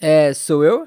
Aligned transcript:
É, 0.00 0.32
sou 0.32 0.64
eu? 0.64 0.86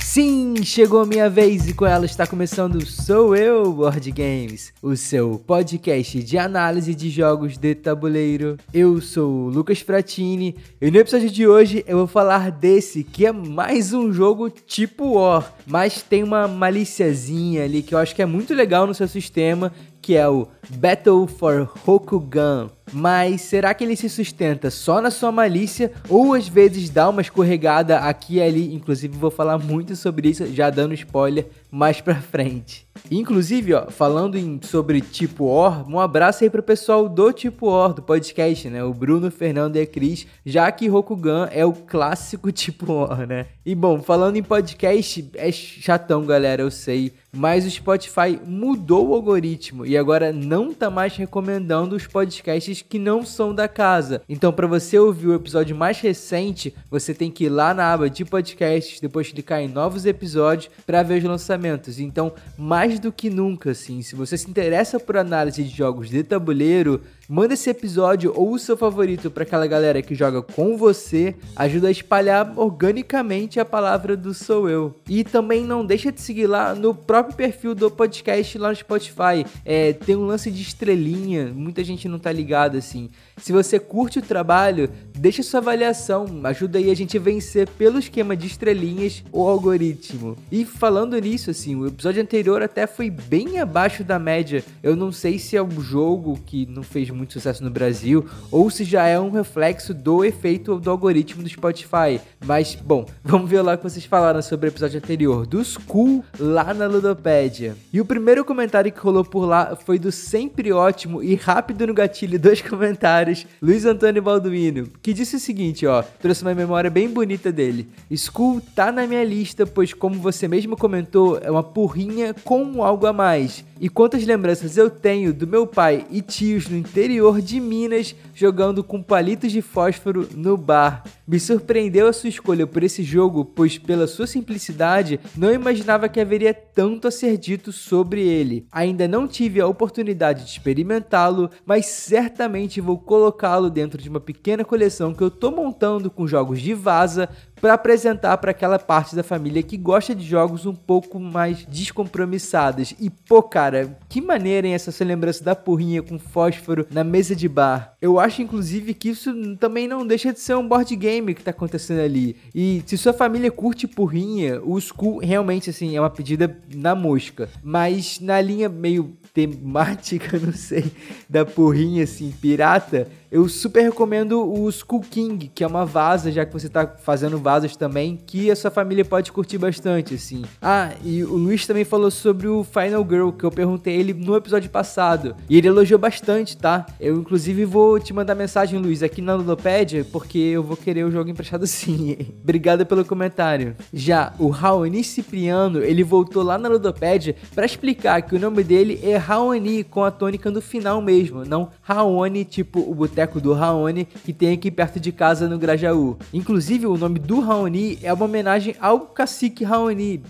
Sim, 0.00 0.54
chegou 0.64 1.02
a 1.02 1.06
minha 1.06 1.28
vez 1.28 1.68
e 1.68 1.74
com 1.74 1.84
ela 1.84 2.06
está 2.06 2.26
começando 2.26 2.82
Sou 2.86 3.36
Eu 3.36 3.70
Board 3.74 4.10
Games, 4.10 4.72
o 4.80 4.96
seu 4.96 5.38
podcast 5.46 6.22
de 6.22 6.38
análise 6.38 6.94
de 6.94 7.10
jogos 7.10 7.58
de 7.58 7.74
tabuleiro. 7.74 8.56
Eu 8.72 9.02
sou 9.02 9.30
o 9.30 9.48
Lucas 9.50 9.80
Fratini 9.80 10.56
e 10.80 10.90
no 10.90 10.96
episódio 10.96 11.28
de 11.28 11.46
hoje 11.46 11.84
eu 11.86 11.98
vou 11.98 12.06
falar 12.06 12.50
desse 12.50 13.04
que 13.04 13.26
é 13.26 13.32
mais 13.32 13.92
um 13.92 14.10
jogo 14.10 14.48
tipo 14.48 15.16
War, 15.18 15.52
mas 15.66 16.00
tem 16.00 16.22
uma 16.22 16.48
maliciazinha 16.48 17.64
ali 17.64 17.82
que 17.82 17.94
eu 17.94 17.98
acho 17.98 18.14
que 18.14 18.22
é 18.22 18.26
muito 18.26 18.54
legal 18.54 18.86
no 18.86 18.94
seu 18.94 19.06
sistema, 19.06 19.70
que 20.00 20.16
é 20.16 20.26
o 20.26 20.48
Battle 20.70 21.26
for 21.26 21.70
Hokugan. 21.86 22.70
Mas 22.92 23.42
será 23.42 23.74
que 23.74 23.84
ele 23.84 23.96
se 23.96 24.08
sustenta 24.08 24.70
só 24.70 25.00
na 25.00 25.10
sua 25.10 25.32
malícia 25.32 25.92
ou 26.08 26.34
às 26.34 26.48
vezes 26.48 26.90
dá 26.90 27.08
uma 27.08 27.20
escorregada 27.20 27.98
aqui 27.98 28.36
e 28.36 28.42
ali? 28.42 28.74
Inclusive 28.74 29.16
vou 29.16 29.30
falar 29.30 29.58
muito 29.58 29.96
sobre 29.96 30.28
isso, 30.28 30.46
já 30.52 30.70
dando 30.70 30.94
spoiler 30.94 31.46
mais 31.70 32.00
pra 32.00 32.14
frente. 32.14 32.86
Inclusive, 33.10 33.74
ó, 33.74 33.90
falando 33.90 34.36
em, 34.36 34.60
sobre 34.62 35.00
tipo 35.00 35.44
OR, 35.44 35.88
um 35.88 36.00
abraço 36.00 36.42
aí 36.42 36.50
pro 36.50 36.62
pessoal 36.62 37.08
do 37.08 37.32
tipo 37.32 37.66
OR, 37.66 37.92
do 37.92 38.02
podcast, 38.02 38.68
né? 38.68 38.82
O 38.82 38.94
Bruno, 38.94 39.30
Fernando 39.30 39.76
e 39.76 39.80
a 39.80 39.86
Cris, 39.86 40.26
já 40.44 40.70
que 40.72 40.88
Rokugan 40.88 41.48
é 41.52 41.64
o 41.64 41.72
clássico 41.72 42.50
tipo 42.52 42.92
OR, 42.92 43.26
né? 43.26 43.46
E 43.64 43.74
bom, 43.74 44.00
falando 44.00 44.36
em 44.36 44.42
podcast, 44.42 45.28
é 45.34 45.52
chatão, 45.52 46.24
galera, 46.24 46.62
eu 46.62 46.70
sei. 46.70 47.12
Mas 47.32 47.66
o 47.66 47.70
Spotify 47.70 48.38
mudou 48.44 49.08
o 49.08 49.14
algoritmo 49.14 49.84
e 49.84 49.96
agora 49.96 50.32
não 50.32 50.72
tá 50.72 50.88
mais 50.88 51.14
recomendando 51.16 51.94
os 51.94 52.06
podcasts 52.06 52.75
que 52.82 52.98
não 52.98 53.24
são 53.24 53.54
da 53.54 53.68
casa. 53.68 54.22
Então, 54.28 54.52
para 54.52 54.66
você 54.66 54.98
ouvir 54.98 55.28
o 55.28 55.34
episódio 55.34 55.76
mais 55.76 56.00
recente, 56.00 56.74
você 56.90 57.14
tem 57.14 57.30
que 57.30 57.44
ir 57.44 57.48
lá 57.48 57.72
na 57.72 57.92
aba 57.92 58.08
de 58.08 58.24
podcasts, 58.24 59.00
depois 59.00 59.30
clicar 59.30 59.60
em 59.60 59.68
novos 59.68 60.06
episódios 60.06 60.70
para 60.86 61.02
ver 61.02 61.18
os 61.18 61.24
lançamentos. 61.24 61.98
Então, 61.98 62.32
mais 62.56 62.98
do 62.98 63.12
que 63.12 63.30
nunca, 63.30 63.70
assim, 63.70 64.02
se 64.02 64.14
você 64.14 64.36
se 64.36 64.48
interessa 64.48 64.98
por 64.98 65.16
análise 65.16 65.62
de 65.62 65.76
jogos 65.76 66.08
de 66.08 66.22
tabuleiro, 66.22 67.00
Manda 67.28 67.54
esse 67.54 67.68
episódio 67.68 68.32
ou 68.36 68.52
o 68.52 68.58
seu 68.58 68.76
favorito 68.76 69.32
para 69.32 69.42
aquela 69.42 69.66
galera 69.66 70.00
que 70.00 70.14
joga 70.14 70.40
com 70.42 70.76
você, 70.76 71.34
ajuda 71.56 71.88
a 71.88 71.90
espalhar 71.90 72.56
organicamente 72.56 73.58
a 73.58 73.64
palavra 73.64 74.16
do 74.16 74.32
Sou 74.32 74.68
Eu. 74.68 74.94
E 75.08 75.24
também 75.24 75.64
não 75.64 75.84
deixa 75.84 76.12
de 76.12 76.20
seguir 76.20 76.46
lá 76.46 76.72
no 76.72 76.94
próprio 76.94 77.34
perfil 77.34 77.74
do 77.74 77.90
podcast 77.90 78.56
lá 78.58 78.68
no 78.68 78.76
Spotify. 78.76 79.44
É, 79.64 79.92
tem 79.92 80.14
um 80.14 80.24
lance 80.24 80.52
de 80.52 80.62
estrelinha, 80.62 81.52
muita 81.52 81.82
gente 81.82 82.08
não 82.08 82.18
tá 82.18 82.30
ligado 82.30 82.76
assim. 82.76 83.10
Se 83.38 83.52
você 83.52 83.80
curte 83.80 84.20
o 84.20 84.22
trabalho, 84.22 84.88
deixa 85.16 85.42
sua 85.42 85.60
avaliação, 85.60 86.26
ajuda 86.44 86.78
aí 86.78 86.90
a 86.90 86.94
gente 86.94 87.16
a 87.16 87.20
vencer 87.20 87.68
pelo 87.70 87.98
esquema 87.98 88.36
de 88.36 88.46
estrelinhas 88.46 89.24
o 89.32 89.48
algoritmo. 89.48 90.36
E 90.50 90.64
falando 90.64 91.18
nisso, 91.18 91.50
assim, 91.50 91.74
o 91.74 91.86
episódio 91.86 92.22
anterior 92.22 92.62
até 92.62 92.86
foi 92.86 93.10
bem 93.10 93.58
abaixo 93.58 94.04
da 94.04 94.18
média. 94.18 94.64
Eu 94.82 94.94
não 94.94 95.10
sei 95.10 95.38
se 95.38 95.56
é 95.56 95.62
um 95.62 95.80
jogo 95.80 96.38
que 96.46 96.66
não 96.66 96.82
fez 96.82 97.10
muito 97.10 97.32
sucesso 97.32 97.64
no 97.64 97.70
Brasil, 97.70 98.26
ou 98.50 98.70
se 98.70 98.84
já 98.84 99.06
é 99.06 99.18
um 99.18 99.30
reflexo 99.30 99.94
do 99.94 100.24
efeito 100.24 100.78
do 100.78 100.90
algoritmo 100.90 101.42
do 101.42 101.48
Spotify. 101.48 102.20
Mas, 102.44 102.74
bom, 102.74 103.06
vamos 103.24 103.50
ver 103.50 103.62
lá 103.62 103.74
o 103.74 103.78
que 103.78 103.84
vocês 103.84 104.04
falaram 104.04 104.42
sobre 104.42 104.68
o 104.68 104.70
episódio 104.70 104.98
anterior, 104.98 105.46
do 105.46 105.64
School 105.64 106.24
lá 106.38 106.74
na 106.74 106.86
Ludopédia. 106.86 107.76
E 107.92 108.00
o 108.00 108.04
primeiro 108.04 108.44
comentário 108.44 108.92
que 108.92 109.00
rolou 109.00 109.24
por 109.24 109.46
lá 109.46 109.76
foi 109.76 109.98
do 109.98 110.12
sempre 110.12 110.72
ótimo 110.72 111.22
e 111.22 111.34
rápido 111.34 111.86
no 111.86 111.94
gatilho 111.94 112.38
dos 112.38 112.60
comentários, 112.62 113.46
Luiz 113.60 113.84
Antônio 113.84 114.22
Balduino, 114.22 114.88
que 115.06 115.14
disse 115.14 115.36
o 115.36 115.38
seguinte, 115.38 115.86
ó, 115.86 116.02
trouxe 116.02 116.42
uma 116.42 116.52
memória 116.52 116.90
bem 116.90 117.08
bonita 117.08 117.52
dele. 117.52 117.88
School 118.12 118.60
tá 118.74 118.90
na 118.90 119.06
minha 119.06 119.22
lista, 119.22 119.64
pois 119.64 119.94
como 119.94 120.16
você 120.16 120.48
mesmo 120.48 120.76
comentou, 120.76 121.38
é 121.38 121.48
uma 121.48 121.62
porrinha 121.62 122.34
com 122.42 122.82
algo 122.82 123.06
a 123.06 123.12
mais. 123.12 123.64
E 123.78 123.88
quantas 123.88 124.24
lembranças 124.24 124.76
eu 124.76 124.90
tenho 124.90 125.32
do 125.32 125.46
meu 125.46 125.66
pai 125.66 126.06
e 126.10 126.22
tios 126.22 126.66
no 126.66 126.76
interior 126.76 127.40
de 127.40 127.60
Minas 127.60 128.16
jogando 128.34 128.82
com 128.82 129.02
palitos 129.02 129.52
de 129.52 129.60
fósforo 129.62 130.28
no 130.34 130.56
bar. 130.56 131.04
Me 131.28 131.38
surpreendeu 131.38 132.08
a 132.08 132.12
sua 132.12 132.30
escolha 132.30 132.66
por 132.66 132.82
esse 132.82 133.02
jogo, 133.02 133.44
pois 133.44 133.76
pela 133.76 134.06
sua 134.06 134.26
simplicidade, 134.26 135.20
não 135.36 135.52
imaginava 135.52 136.08
que 136.08 136.20
haveria 136.20 136.54
tanto 136.54 137.06
a 137.06 137.10
ser 137.10 137.36
dito 137.36 137.70
sobre 137.70 138.26
ele. 138.26 138.66
Ainda 138.72 139.06
não 139.06 139.28
tive 139.28 139.60
a 139.60 139.66
oportunidade 139.66 140.44
de 140.44 140.50
experimentá-lo, 140.50 141.50
mas 141.66 141.86
certamente 141.86 142.80
vou 142.80 142.98
colocá-lo 142.98 143.68
dentro 143.68 144.00
de 144.00 144.08
uma 144.08 144.20
pequena 144.20 144.64
coleção 144.64 144.95
que 145.14 145.22
eu 145.22 145.30
tô 145.30 145.50
montando 145.50 146.10
com 146.10 146.26
jogos 146.26 146.60
de 146.60 146.74
vaza 146.74 147.28
para 147.60 147.74
apresentar 147.74 148.36
para 148.38 148.50
aquela 148.50 148.78
parte 148.78 149.16
da 149.16 149.22
família 149.22 149.62
que 149.62 149.76
gosta 149.76 150.14
de 150.14 150.24
jogos 150.24 150.66
um 150.66 150.74
pouco 150.74 151.18
mais 151.18 151.64
descompromissados. 151.66 152.94
E 153.00 153.10
pô, 153.10 153.42
cara, 153.42 153.98
que 154.08 154.20
maneira 154.20 154.66
hein, 154.66 154.74
essa 154.74 154.92
sua 154.92 155.06
lembrança 155.06 155.42
da 155.42 155.54
porrinha 155.54 156.02
com 156.02 156.18
fósforo 156.18 156.86
na 156.90 157.04
mesa 157.04 157.34
de 157.34 157.48
bar. 157.48 157.94
Eu 158.00 158.18
acho 158.20 158.42
inclusive 158.42 158.94
que 158.94 159.10
isso 159.10 159.56
também 159.56 159.88
não 159.88 160.06
deixa 160.06 160.32
de 160.32 160.40
ser 160.40 160.54
um 160.54 160.66
board 160.66 160.94
game 160.96 161.34
que 161.34 161.42
tá 161.42 161.50
acontecendo 161.50 162.00
ali. 162.00 162.36
E 162.54 162.82
se 162.86 162.96
sua 162.98 163.12
família 163.12 163.50
curte 163.50 163.86
porrinha, 163.86 164.60
o 164.62 164.78
Skull 164.78 165.18
realmente 165.18 165.70
assim 165.70 165.96
é 165.96 166.00
uma 166.00 166.10
pedida 166.10 166.56
na 166.74 166.94
mosca, 166.94 167.48
mas 167.62 168.20
na 168.20 168.40
linha 168.40 168.68
meio 168.68 169.16
temática, 169.32 170.38
não 170.40 170.52
sei, 170.52 170.90
da 171.28 171.44
porrinha 171.44 172.04
assim 172.04 172.32
pirata, 172.40 173.08
eu 173.30 173.48
super 173.48 173.82
recomendo 173.82 174.42
o 174.42 174.68
Skull 174.68 175.02
King, 175.02 175.50
que 175.54 175.62
é 175.62 175.66
uma 175.66 175.84
vaza, 175.84 176.32
já 176.32 176.46
que 176.46 176.52
você 176.52 176.68
tá 176.68 176.86
fazendo 176.86 177.38
vasas 177.46 177.76
também, 177.76 178.18
que 178.26 178.50
a 178.50 178.56
sua 178.56 178.72
família 178.72 179.04
pode 179.04 179.30
curtir 179.30 179.56
bastante, 179.56 180.14
assim. 180.14 180.42
Ah, 180.60 180.90
e 181.04 181.22
o 181.22 181.36
Luiz 181.36 181.64
também 181.64 181.84
falou 181.84 182.10
sobre 182.10 182.48
o 182.48 182.64
Final 182.64 183.06
Girl, 183.08 183.30
que 183.30 183.44
eu 183.44 183.52
perguntei 183.52 183.94
ele 183.94 184.12
no 184.12 184.34
episódio 184.34 184.68
passado. 184.68 185.36
E 185.48 185.56
ele 185.56 185.68
elogiou 185.68 185.96
bastante, 185.96 186.56
tá? 186.56 186.84
Eu, 186.98 187.14
inclusive, 187.14 187.64
vou 187.64 188.00
te 188.00 188.12
mandar 188.12 188.34
mensagem, 188.34 188.80
Luiz, 188.80 189.00
aqui 189.00 189.22
na 189.22 189.36
Ludopédia, 189.36 190.04
porque 190.10 190.38
eu 190.38 190.60
vou 190.60 190.76
querer 190.76 191.04
o 191.04 191.10
jogo 191.12 191.30
emprestado 191.30 191.64
sim. 191.68 192.16
Obrigado 192.42 192.84
pelo 192.84 193.04
comentário. 193.04 193.76
Já 193.94 194.32
o 194.40 194.48
Raoni 194.48 195.04
Cipriano, 195.04 195.84
ele 195.84 196.02
voltou 196.02 196.42
lá 196.42 196.58
na 196.58 196.68
Ludopédia 196.68 197.36
para 197.54 197.64
explicar 197.64 198.22
que 198.22 198.34
o 198.34 198.40
nome 198.40 198.64
dele 198.64 198.98
é 199.04 199.16
Raoni, 199.16 199.84
com 199.84 200.02
a 200.02 200.10
tônica 200.10 200.50
no 200.50 200.60
final 200.60 201.00
mesmo, 201.00 201.44
não 201.44 201.70
Raoni, 201.80 202.44
tipo 202.44 202.80
o 202.80 202.92
boteco 202.92 203.40
do 203.40 203.52
Raoni, 203.52 204.04
que 204.04 204.32
tem 204.32 204.52
aqui 204.52 204.68
perto 204.68 204.98
de 204.98 205.12
casa 205.12 205.48
no 205.48 205.56
Grajaú. 205.56 206.16
Inclusive, 206.34 206.86
o 206.86 206.96
nome 206.96 207.20
do 207.20 207.35
Raoni 207.40 207.98
é 208.02 208.12
uma 208.12 208.24
homenagem 208.24 208.74
ao 208.80 209.00
cacique 209.00 209.64
Raoni. 209.64 210.22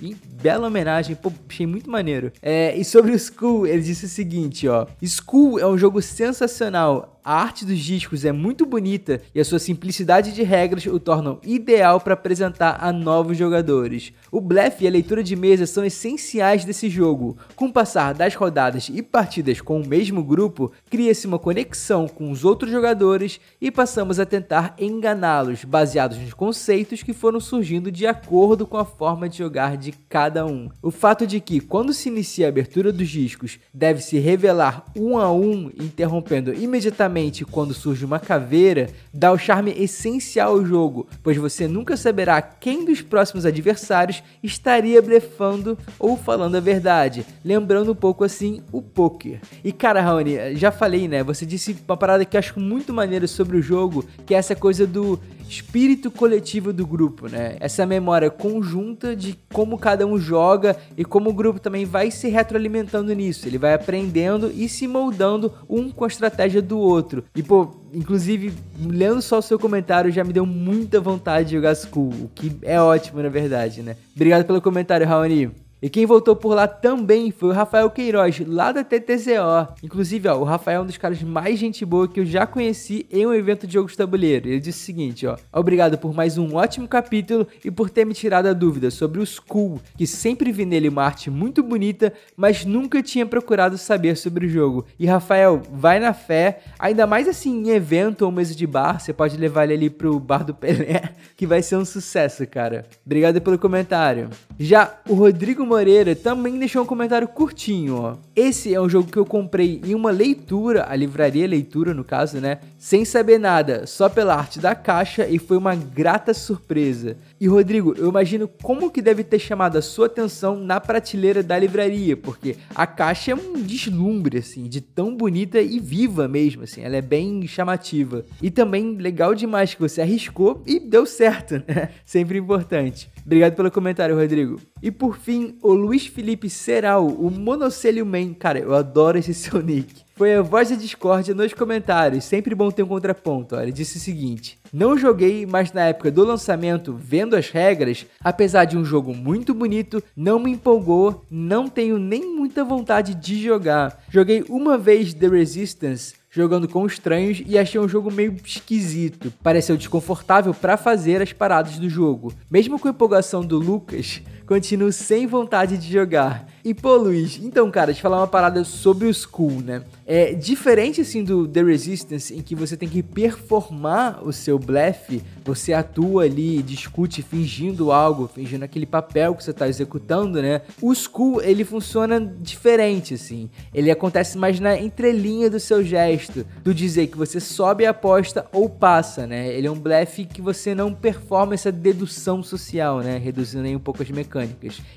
Bela 0.43 0.69
homenagem, 0.69 1.17
pô, 1.17 1.33
achei 1.49 1.67
muito 1.67 1.91
maneiro. 1.91 2.31
É, 2.43 2.77
e 2.77 2.85
sobre 2.85 3.13
o 3.13 3.15
Skull, 3.15 3.67
ele 3.67 3.83
disse 3.83 4.05
o 4.05 4.09
seguinte, 4.09 4.69
ó. 4.69 4.87
Skull 5.01 5.59
é 5.59 5.67
um 5.67 5.79
jogo 5.79 6.03
sensacional. 6.03 7.17
A 7.27 7.43
arte 7.43 7.65
dos 7.65 7.81
discos 7.81 8.25
é 8.25 8.31
muito 8.31 8.65
bonita 8.65 9.21
e 9.35 9.41
a 9.41 9.45
sua 9.45 9.59
simplicidade 9.59 10.33
de 10.33 10.45
regras 10.45 10.87
o 10.87 11.01
tornam 11.01 11.41
ideal 11.43 12.01
para 12.01 12.15
apresentar 12.15 12.79
a 12.81 12.93
novos 12.93 13.37
jogadores. 13.37 14.13
O 14.31 14.41
blefe 14.41 14.85
e 14.85 14.87
a 14.87 14.91
leitura 14.93 15.25
de 15.25 15.35
mesa 15.35 15.67
são 15.67 15.85
essenciais 15.85 16.65
desse 16.65 16.89
jogo. 16.89 17.37
Com 17.57 17.67
o 17.67 17.73
passar 17.73 18.15
das 18.15 18.37
rodadas 18.37 18.89
e 18.89 19.03
partidas 19.03 19.61
com 19.61 19.81
o 19.81 19.85
mesmo 19.85 20.23
grupo, 20.23 20.71
cria-se 20.89 21.27
uma 21.27 21.37
conexão 21.37 22.07
com 22.07 22.31
os 22.31 22.45
outros 22.45 22.71
jogadores 22.71 23.41
e 23.61 23.73
passamos 23.73 24.21
a 24.21 24.25
tentar 24.25 24.77
enganá-los, 24.79 25.65
baseados 25.65 26.19
nos 26.19 26.33
conceitos 26.33 27.03
que 27.03 27.13
foram 27.13 27.41
surgindo 27.41 27.91
de 27.91 28.07
acordo 28.07 28.65
com 28.65 28.77
a 28.77 28.85
forma 28.85 29.29
de 29.29 29.39
jogar 29.39 29.77
de 29.77 29.91
cada 30.09 30.36
um. 30.45 30.69
O 30.83 30.91
fato 30.91 31.27
de 31.27 31.41
que, 31.41 31.61
quando 31.61 31.95
se 31.95 32.09
inicia 32.09 32.47
a 32.47 32.49
abertura 32.49 32.93
dos 32.93 33.09
discos, 33.09 33.59
deve 33.73 34.03
se 34.03 34.19
revelar 34.19 34.85
um 34.97 35.19
a 35.19 35.33
um, 35.33 35.71
interrompendo 35.81 36.53
imediatamente 36.53 37.45
quando 37.45 37.73
surge 37.73 38.05
uma 38.05 38.19
caveira, 38.19 38.89
dá 39.13 39.33
o 39.33 39.39
charme 39.39 39.73
essencial 39.73 40.53
ao 40.53 40.65
jogo, 40.65 41.07
pois 41.22 41.37
você 41.37 41.66
nunca 41.69 41.97
saberá 41.97 42.41
quem 42.43 42.84
dos 42.84 43.01
próximos 43.01 43.47
adversários 43.47 44.22
estaria 44.43 45.01
blefando 45.01 45.78
ou 45.99 46.16
falando 46.16 46.57
a 46.57 46.60
verdade, 46.60 47.25
lembrando 47.45 47.93
um 47.93 47.97
pouco 47.97 48.25
assim 48.25 48.63
o 48.72 48.83
poker. 48.83 49.41
E 49.65 49.72
cara, 49.72 50.01
Raoni, 50.01 50.57
já 50.57 50.71
falei, 50.71 51.09
né? 51.09 51.22
Você 51.22 51.47
disse 51.47 51.77
uma 51.87 51.97
parada 51.97 52.25
que 52.25 52.37
eu 52.37 52.39
acho 52.39 52.59
muito 52.59 52.93
maneira 52.93 53.27
sobre 53.27 53.57
o 53.57 53.63
jogo, 53.63 54.05
que 54.25 54.34
é 54.34 54.39
essa 54.39 54.55
coisa 54.55 54.87
do 54.87 55.19
espírito 55.48 56.10
coletivo 56.10 56.72
do 56.72 56.87
grupo, 56.87 57.28
né? 57.28 57.57
Essa 57.60 57.87
memória 57.87 58.31
conjunta 58.31 59.15
de 59.15 59.39
como 59.53 59.78
cada 59.78 60.07
um 60.07 60.19
joga 60.19 60.77
e 60.97 61.04
como 61.04 61.31
o 61.31 61.33
grupo 61.33 61.60
também 61.60 61.84
vai 61.84 62.10
se 62.10 62.28
retroalimentando 62.28 63.13
nisso. 63.15 63.47
Ele 63.47 63.59
vai 63.59 63.75
aprendendo 63.75 64.51
e 64.54 64.69
se 64.69 64.87
moldando 64.87 65.53
um 65.69 65.91
com 65.91 66.04
a 66.04 66.09
estratégia 66.09 66.60
do 66.60 66.78
outro. 66.78 67.25
E 67.34 67.43
pô, 67.43 67.71
inclusive, 67.93 68.53
lendo 68.78 69.22
só 69.22 69.39
o 69.39 69.43
seu 69.43 69.59
comentário 69.59 70.10
já 70.10 70.25
me 70.25 70.33
deu 70.33 70.47
muita 70.47 71.01
vontade 71.01 71.48
de 71.48 71.54
jogar 71.57 71.72
Skull, 71.72 72.09
o 72.09 72.31
que 72.34 72.57
é 72.63 72.81
ótimo 72.81 73.22
na 73.22 73.28
verdade, 73.28 73.83
né? 73.83 73.97
Obrigado 74.15 74.45
pelo 74.45 74.60
comentário, 74.60 75.07
Raoni. 75.07 75.66
E 75.83 75.91
quem 75.91 76.07
voltou 76.07 76.34
por 76.34 76.55
lá 76.55 76.67
também 76.67 77.31
foi 77.31 77.51
o 77.51 77.53
Rafael 77.53 77.91
Queiroz, 77.91 78.41
lá 78.47 78.73
da 78.73 78.83
TTCO. 78.83 79.75
Inclusive, 79.83 80.27
ó, 80.27 80.39
o 80.39 80.45
Rafael 80.45 80.81
é 80.81 80.83
um 80.83 80.87
dos 80.87 80.97
caras 80.97 81.23
mais 81.23 81.59
gente 81.59 81.84
boa 81.84 82.09
que 82.09 82.19
eu 82.19 82.25
já 82.25 82.47
conheci 82.47 83.07
em 83.11 83.27
um 83.27 83.34
evento 83.34 83.67
de 83.67 83.75
jogos 83.75 83.93
de 83.93 83.99
tabuleiro. 83.99 84.49
Ele 84.49 84.59
disse 84.59 84.83
o 84.83 84.87
seguinte, 84.87 85.27
ó: 85.27 85.37
"Obrigado 85.53 85.99
por 85.99 86.15
mais 86.15 86.39
um 86.39 86.55
ótimo 86.55 86.89
capítulo 86.89 87.47
e 87.63 87.71
por 87.71 87.91
ter 87.91 88.07
me 88.07 88.15
tirado 88.15 88.47
a 88.47 88.55
dúvida 88.55 88.91
sobre 88.91 89.21
o 89.21 89.23
Skull, 89.23 89.78
que 89.99 90.07
sempre 90.07 90.51
vi 90.51 90.65
nele 90.65 90.89
uma 90.89 91.05
arte 91.05 91.31
muito 91.31 91.63
bonita, 91.63 92.11
mas 92.34 92.65
nunca 92.65 93.03
tinha 93.03 93.27
procurado 93.27 93.77
saber 93.77 94.17
sobre 94.17 94.47
o 94.47 94.49
jogo. 94.49 94.87
E 94.99 95.05
Rafael, 95.05 95.61
vai 95.71 96.01
na 96.01 96.15
fé, 96.15 96.61
ainda 96.79 97.07
mais 97.07 97.29
assim 97.29 97.67
em 97.67 97.69
evento 97.71 98.22
ou 98.22 98.33
mesa 98.33 98.55
de 98.55 98.67
bar, 98.67 98.99
você 98.99 99.13
pode 99.13 99.37
levar 99.37 99.65
ele 99.65 99.75
ali 99.75 99.91
pro 99.91 100.19
bar 100.19 100.43
do 100.43 100.55
Pelé, 100.55 101.11
que 101.37 101.47
vai 101.47 101.63
ser 101.63 101.77
um 101.77 101.84
sucesso, 101.84 102.47
cara. 102.47 102.87
Obrigado 103.05 103.43
pelo 103.43 103.59
comentário. 103.59 104.31
Já 104.59 104.99
o 105.07 105.15
Rodrigo 105.15 105.66
Moreira 105.66 106.15
também 106.15 106.59
deixou 106.59 106.83
um 106.83 106.86
comentário 106.86 107.28
curtinho, 107.28 107.97
ó. 107.97 108.16
Esse 108.34 108.72
é 108.72 108.80
um 108.80 108.89
jogo 108.89 109.10
que 109.10 109.18
eu 109.18 109.27
comprei 109.27 109.80
em 109.84 109.95
uma 109.95 110.10
leitura, 110.10 110.86
a 110.89 110.95
livraria 110.95 111.47
leitura 111.47 111.92
no 111.92 112.04
caso, 112.04 112.39
né? 112.39 112.59
Sem 112.78 113.04
saber 113.04 113.39
nada, 113.39 113.86
só 113.86 114.09
pela 114.09 114.34
arte 114.34 114.60
da 114.60 114.74
caixa 114.74 115.27
e 115.27 115.39
foi 115.39 115.57
uma 115.57 115.74
grata 115.74 116.33
surpresa. 116.33 117.16
E 117.38 117.47
Rodrigo, 117.47 117.94
eu 117.98 118.09
imagino 118.09 118.48
como 118.62 118.91
que 118.91 119.03
deve 119.03 119.22
ter 119.22 119.38
chamado 119.38 119.77
a 119.77 119.83
sua 119.83 120.06
atenção 120.06 120.56
na 120.59 120.80
prateleira 120.80 121.42
da 121.42 121.59
livraria, 121.59 122.16
porque 122.16 122.56
a 122.74 122.86
caixa 122.86 123.33
é 123.33 123.34
um 123.34 123.60
deslumbre 123.62 124.38
assim, 124.38 124.65
de 124.65 124.80
tão 124.80 125.15
bonita 125.15 125.60
e 125.60 125.78
viva 125.78 126.27
mesmo 126.27 126.62
assim, 126.62 126.80
ela 126.80 126.97
é 126.97 127.03
bem 127.03 127.47
chamativa. 127.47 128.24
E 128.41 128.50
também 128.50 128.97
legal 128.97 129.34
demais 129.34 129.74
que 129.74 129.80
você 129.80 130.00
arriscou 130.00 130.62
e 130.66 130.80
deu 130.80 131.04
certo, 131.04 131.62
né? 131.68 131.91
Sempre 132.06 132.38
importante. 132.38 133.10
Obrigado 133.24 133.54
pelo 133.54 133.71
comentário, 133.71 134.16
Rodrigo. 134.16 134.59
E 134.83 134.91
por 134.91 135.18
fim, 135.18 135.59
o 135.62 135.74
Luiz 135.74 136.06
Felipe 136.06 136.48
Seral, 136.48 137.06
o 137.06 137.30
Monocelho 137.30 138.06
Man. 138.06 138.33
Cara, 138.33 138.59
eu 138.59 138.74
adoro 138.74 139.18
esse 139.18 139.34
seu 139.34 139.60
nick. 139.62 140.06
Foi 140.16 140.34
a 140.34 140.41
voz 140.41 140.71
da 140.71 140.77
discórdia 140.77 141.34
nos 141.34 141.53
comentários, 141.53 142.24
sempre 142.24 142.54
bom 142.54 142.71
ter 142.71 142.83
um 142.83 142.86
contraponto. 142.86 143.54
Olha, 143.54 143.65
ele 143.65 143.72
disse 143.72 143.98
o 143.98 144.01
seguinte: 144.01 144.59
Não 144.72 144.97
joguei, 144.97 145.45
mas 145.45 145.74
na 145.74 145.89
época 145.89 146.10
do 146.10 146.24
lançamento, 146.24 146.97
vendo 146.98 147.36
as 147.36 147.51
regras, 147.51 148.07
apesar 148.24 148.65
de 148.65 148.78
um 148.78 148.84
jogo 148.84 149.13
muito 149.13 149.53
bonito, 149.53 150.03
não 150.16 150.39
me 150.39 150.53
empolgou, 150.53 151.22
não 151.30 151.68
tenho 151.68 151.98
nem 151.98 152.34
muita 152.34 152.65
vontade 152.65 153.15
de 153.15 153.42
jogar. 153.42 154.03
Joguei 154.09 154.42
uma 154.48 154.78
vez 154.78 155.13
The 155.13 155.28
Resistance 155.28 156.15
jogando 156.30 156.66
com 156.66 156.86
estranhos 156.86 157.42
e 157.47 157.59
achei 157.59 157.78
um 157.78 157.89
jogo 157.89 158.10
meio 158.10 158.36
esquisito. 158.45 159.33
Pareceu 159.42 159.77
desconfortável 159.77 160.54
para 160.54 160.78
fazer 160.78 161.21
as 161.21 161.33
paradas 161.33 161.78
do 161.78 161.89
jogo. 161.91 162.33
Mesmo 162.51 162.78
com 162.78 162.89
a 162.89 162.91
empolgação 162.91 163.45
do 163.45 163.59
Lucas, 163.59 164.22
continuo 164.47 164.93
sem 164.93 165.27
vontade 165.27 165.77
de 165.77 165.93
jogar. 165.93 166.47
E 166.65 166.72
pô, 166.72 166.97
Luiz, 166.97 167.39
então, 167.43 167.71
cara, 167.71 167.91
eu 167.91 167.97
falar 167.97 168.19
uma 168.19 168.27
parada 168.27 168.65
sobre 168.65 169.07
o 169.07 169.15
School, 169.15 169.60
né? 169.60 169.83
É 170.04 170.34
diferente 170.34 171.01
assim 171.01 171.22
do 171.22 171.47
The 171.47 171.63
Resistance, 171.63 172.34
em 172.34 172.41
que 172.41 172.54
você 172.54 172.77
tem 172.77 172.89
que 172.89 173.03
performar 173.03 174.25
o 174.25 174.33
seu 174.33 174.59
blefe, 174.59 175.22
você 175.45 175.72
atua 175.72 176.25
ali, 176.25 176.63
discute 176.63 177.22
fingindo 177.22 177.93
algo, 177.93 178.28
fingindo 178.33 178.65
aquele 178.65 178.87
papel 178.87 179.34
que 179.34 179.45
você 179.45 179.51
está 179.51 179.69
executando, 179.69 180.41
né? 180.43 180.63
O 180.81 180.95
School, 180.95 181.43
ele 181.43 181.65
funciona 181.65 182.21
diferente, 182.21 183.15
assim. 183.15 183.48
Ele 183.72 183.91
acontece 183.91 184.39
mais 184.39 184.59
na 184.60 184.77
entrelinha 184.77 185.48
do 185.48 185.60
seu 185.60 185.84
gesto, 185.84 186.45
do 186.63 186.75
dizer 186.75 187.09
que 187.09 187.16
você 187.16 187.41
sobe 187.41 187.87
a 187.87 187.91
aposta 187.91 188.47
ou 188.53 188.69
passa, 188.69 189.27
né? 189.27 189.53
Ele 189.53 189.66
é 189.66 189.71
um 189.71 189.78
blefe 189.78 190.25
que 190.25 190.43
você 190.43 190.75
não 190.75 190.93
performa 190.93 191.54
essa 191.54 191.72
dedução 191.72 192.43
social, 192.43 193.01
né? 193.01 193.19
Reduzindo 193.19 193.66
aí 193.66 193.75
um 193.75 193.81
pouco 193.81 194.03
as 194.03 194.10
mecânicas. 194.10 194.35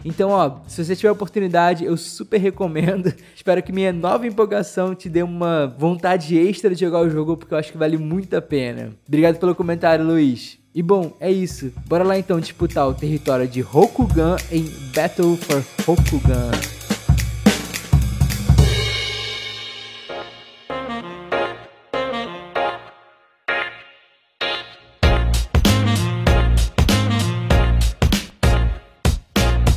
Então, 0.04 0.30
ó, 0.32 0.58
se 0.68 0.84
você 0.84 0.96
tiver 0.96 1.12
oportunidade, 1.12 1.86
eu 1.86 1.96
super 1.98 2.38
recomendo. 2.38 3.14
Espero 3.36 3.62
que 3.62 3.72
minha 3.72 3.94
nova 3.94 4.28
empolgação 4.28 4.96
te 4.96 5.10
dê 5.10 5.24
uma 5.24 5.68
vontade 5.78 6.38
extra 6.38 6.74
de 6.74 6.82
jogar 6.82 7.02
o 7.02 7.10
jogo, 7.10 7.38
porque 7.38 7.54
eu 7.54 7.58
acho 7.58 7.72
que 7.72 7.78
vale 7.78 7.98
muito 7.98 8.36
a 8.36 8.42
pena. 8.42 8.92
Obrigado 9.08 9.38
pelo 9.38 9.56
comentário, 9.56 10.06
Luiz. 10.06 10.58
E 10.74 10.84
bom, 10.84 11.16
é 11.20 11.32
isso. 11.32 11.72
Bora 11.88 12.04
lá 12.04 12.18
então 12.18 12.40
disputar 12.40 12.88
o 12.88 12.94
território 12.94 13.48
de 13.48 13.62
Rokugan 13.62 14.36
em 14.52 14.66
Battle 14.94 15.36
for 15.36 15.64
Rokugan. 15.86 16.79